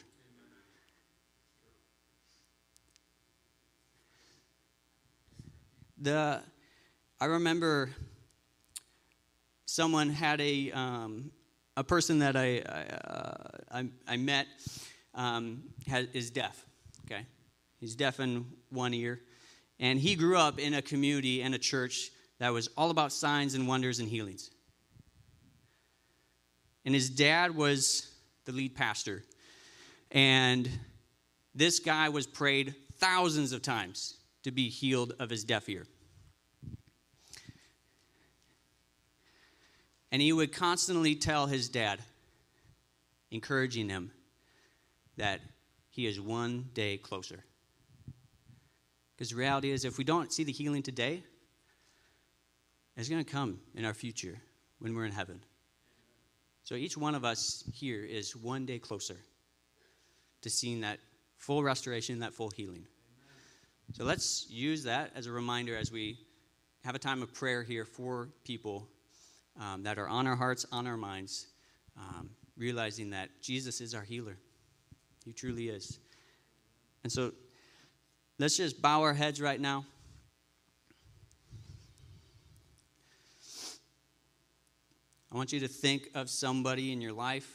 The, 5.97 6.41
I 7.19 7.25
remember 7.25 7.91
someone 9.71 10.10
had 10.10 10.41
a, 10.41 10.69
um, 10.71 11.31
a 11.77 11.84
person 11.84 12.19
that 12.19 12.36
I, 12.36 12.60
uh, 12.60 13.47
I, 13.71 13.88
I, 14.05 14.17
met 14.17 14.47
um, 15.15 15.63
has, 15.88 16.07
is 16.13 16.29
deaf. 16.29 16.65
Okay, 17.05 17.25
he's 17.79 17.95
deaf 17.95 18.19
in 18.19 18.45
one 18.69 18.93
ear, 18.93 19.21
and 19.79 19.97
he 19.97 20.15
grew 20.15 20.38
up 20.38 20.60
in 20.60 20.73
a 20.73 20.81
community 20.81 21.41
and 21.41 21.55
a 21.55 21.57
church 21.57 22.12
that 22.39 22.49
was 22.51 22.67
all 22.75 22.89
about 22.89 23.13
signs 23.13 23.53
and 23.53 23.65
wonders 23.65 23.99
and 23.99 24.10
healings. 24.10 24.51
And 26.84 26.93
his 26.93 27.10
dad 27.10 27.55
was 27.55 28.12
the 28.45 28.51
lead 28.51 28.75
pastor, 28.75 29.23
and 30.12 30.69
this 31.55 31.79
guy 31.79 32.10
was 32.10 32.27
prayed 32.27 32.75
thousands 32.95 33.53
of 33.53 33.62
times 33.62 34.17
to 34.43 34.51
be 34.51 34.67
healed 34.67 35.13
of 35.19 35.29
his 35.29 35.45
deaf 35.45 35.69
ear. 35.69 35.86
And 40.12 40.21
he 40.21 40.34
would 40.34 40.52
constantly 40.52 41.15
tell 41.15 41.47
his 41.47 41.69
dad, 41.69 42.00
encouraging 43.32 43.89
him, 43.89 44.12
that 45.17 45.39
he 45.89 46.06
is 46.06 46.19
one 46.19 46.69
day 46.74 46.97
closer. 46.97 47.43
Because 49.15 49.30
the 49.30 49.38
reality 49.38 49.71
is, 49.71 49.86
if 49.86 49.97
we 49.97 50.04
don't 50.04 50.34
see 50.34 50.43
the 50.43 50.52
healing 50.52 50.84
today, 50.84 51.24
it's 52.97 53.08
going 53.08 53.24
to 53.24 53.32
come 53.32 53.60
in 53.76 53.86
our 53.86 53.93
future 53.93 54.41
when 54.80 54.95
we're 54.95 55.06
in 55.06 55.12
heaven. 55.12 55.41
So 56.63 56.76
each 56.76 56.97
one 56.97 57.15
of 57.15 57.24
us 57.24 57.63
here 57.74 58.04
is 58.04 58.36
one 58.36 58.65
day 58.65 58.80
closer 58.80 59.17
to 60.41 60.50
seeing 60.50 60.82
that 60.82 61.00
full 61.38 61.63
restoration, 61.63 62.19
that 62.19 62.34
full 62.34 62.50
healing. 62.50 62.86
So 63.93 64.04
let's 64.04 64.47
use 64.50 64.84
that 64.84 65.12
as 65.15 65.28
a 65.28 65.32
reminder 65.32 65.76
as 65.76 65.91
we 65.91 66.17
have 66.84 66.95
a 66.95 67.00
time 67.00 67.21
of 67.21 67.34
prayer 67.34 67.63
here 67.63 67.86
for 67.86 68.30
people 68.43 68.88
um, 69.59 69.83
that 69.83 69.97
are 69.97 70.07
on 70.07 70.27
our 70.27 70.35
hearts, 70.35 70.65
on 70.71 70.87
our 70.87 70.97
minds, 70.97 71.47
um, 71.97 72.29
realizing 72.57 73.09
that 73.11 73.29
Jesus 73.41 73.81
is 73.81 73.93
our 73.93 74.03
healer. 74.03 74.37
He 75.25 75.33
truly 75.33 75.69
is. 75.69 75.99
And 77.03 77.11
so 77.11 77.31
let's 78.39 78.57
just 78.57 78.81
bow 78.81 79.01
our 79.01 79.13
heads 79.13 79.41
right 79.41 79.59
now. 79.59 79.85
I 85.31 85.37
want 85.37 85.53
you 85.53 85.61
to 85.61 85.67
think 85.67 86.09
of 86.13 86.29
somebody 86.29 86.91
in 86.91 86.99
your 86.99 87.13
life 87.13 87.49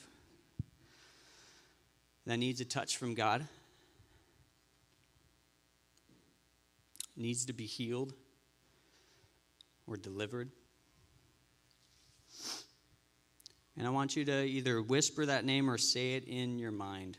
that 2.25 2.39
needs 2.39 2.61
a 2.61 2.65
touch 2.65 2.97
from 2.97 3.15
God, 3.15 3.47
needs 7.17 7.45
to 7.47 7.53
be 7.53 7.67
healed 7.67 8.15
or 9.87 9.97
delivered. 9.97 10.51
And 13.79 13.87
I 13.87 13.91
want 13.91 14.17
you 14.17 14.25
to 14.25 14.45
either 14.45 14.81
whisper 14.81 15.27
that 15.27 15.45
name 15.45 15.69
or 15.69 15.77
say 15.77 16.15
it 16.15 16.25
in 16.25 16.59
your 16.59 16.73
mind. 16.73 17.19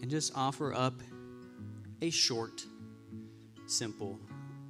And 0.00 0.10
just 0.10 0.32
offer 0.36 0.72
up 0.72 1.00
a 2.00 2.10
short, 2.10 2.64
simple 3.66 4.18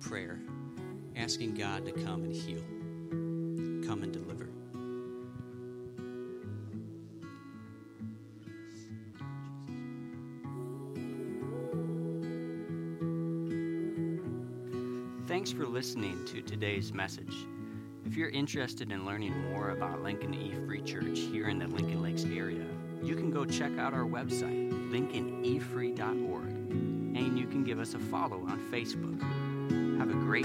prayer 0.00 0.38
asking 1.16 1.54
God 1.54 1.84
to 1.86 1.92
come 1.92 2.24
and 2.24 2.34
heal, 2.34 2.62
come 3.86 4.02
and 4.02 4.12
deliver. 4.12 4.49
Thanks 15.40 15.52
for 15.52 15.66
listening 15.66 16.22
to 16.26 16.42
today's 16.42 16.92
message. 16.92 17.46
If 18.04 18.14
you're 18.14 18.28
interested 18.28 18.92
in 18.92 19.06
learning 19.06 19.34
more 19.48 19.70
about 19.70 20.02
Lincoln 20.02 20.34
E 20.34 20.52
Free 20.66 20.82
Church 20.82 21.18
here 21.18 21.48
in 21.48 21.58
the 21.58 21.66
Lincoln 21.66 22.02
Lakes 22.02 22.24
area, 22.24 22.66
you 23.02 23.16
can 23.16 23.30
go 23.30 23.46
check 23.46 23.78
out 23.78 23.94
our 23.94 24.04
website, 24.04 24.70
lincolnefree.org, 24.92 26.44
and 26.44 27.38
you 27.38 27.46
can 27.46 27.64
give 27.64 27.78
us 27.78 27.94
a 27.94 27.98
follow 27.98 28.44
on 28.46 28.60
Facebook. 28.70 29.18
Have 29.98 30.10
a 30.10 30.12
great 30.12 30.44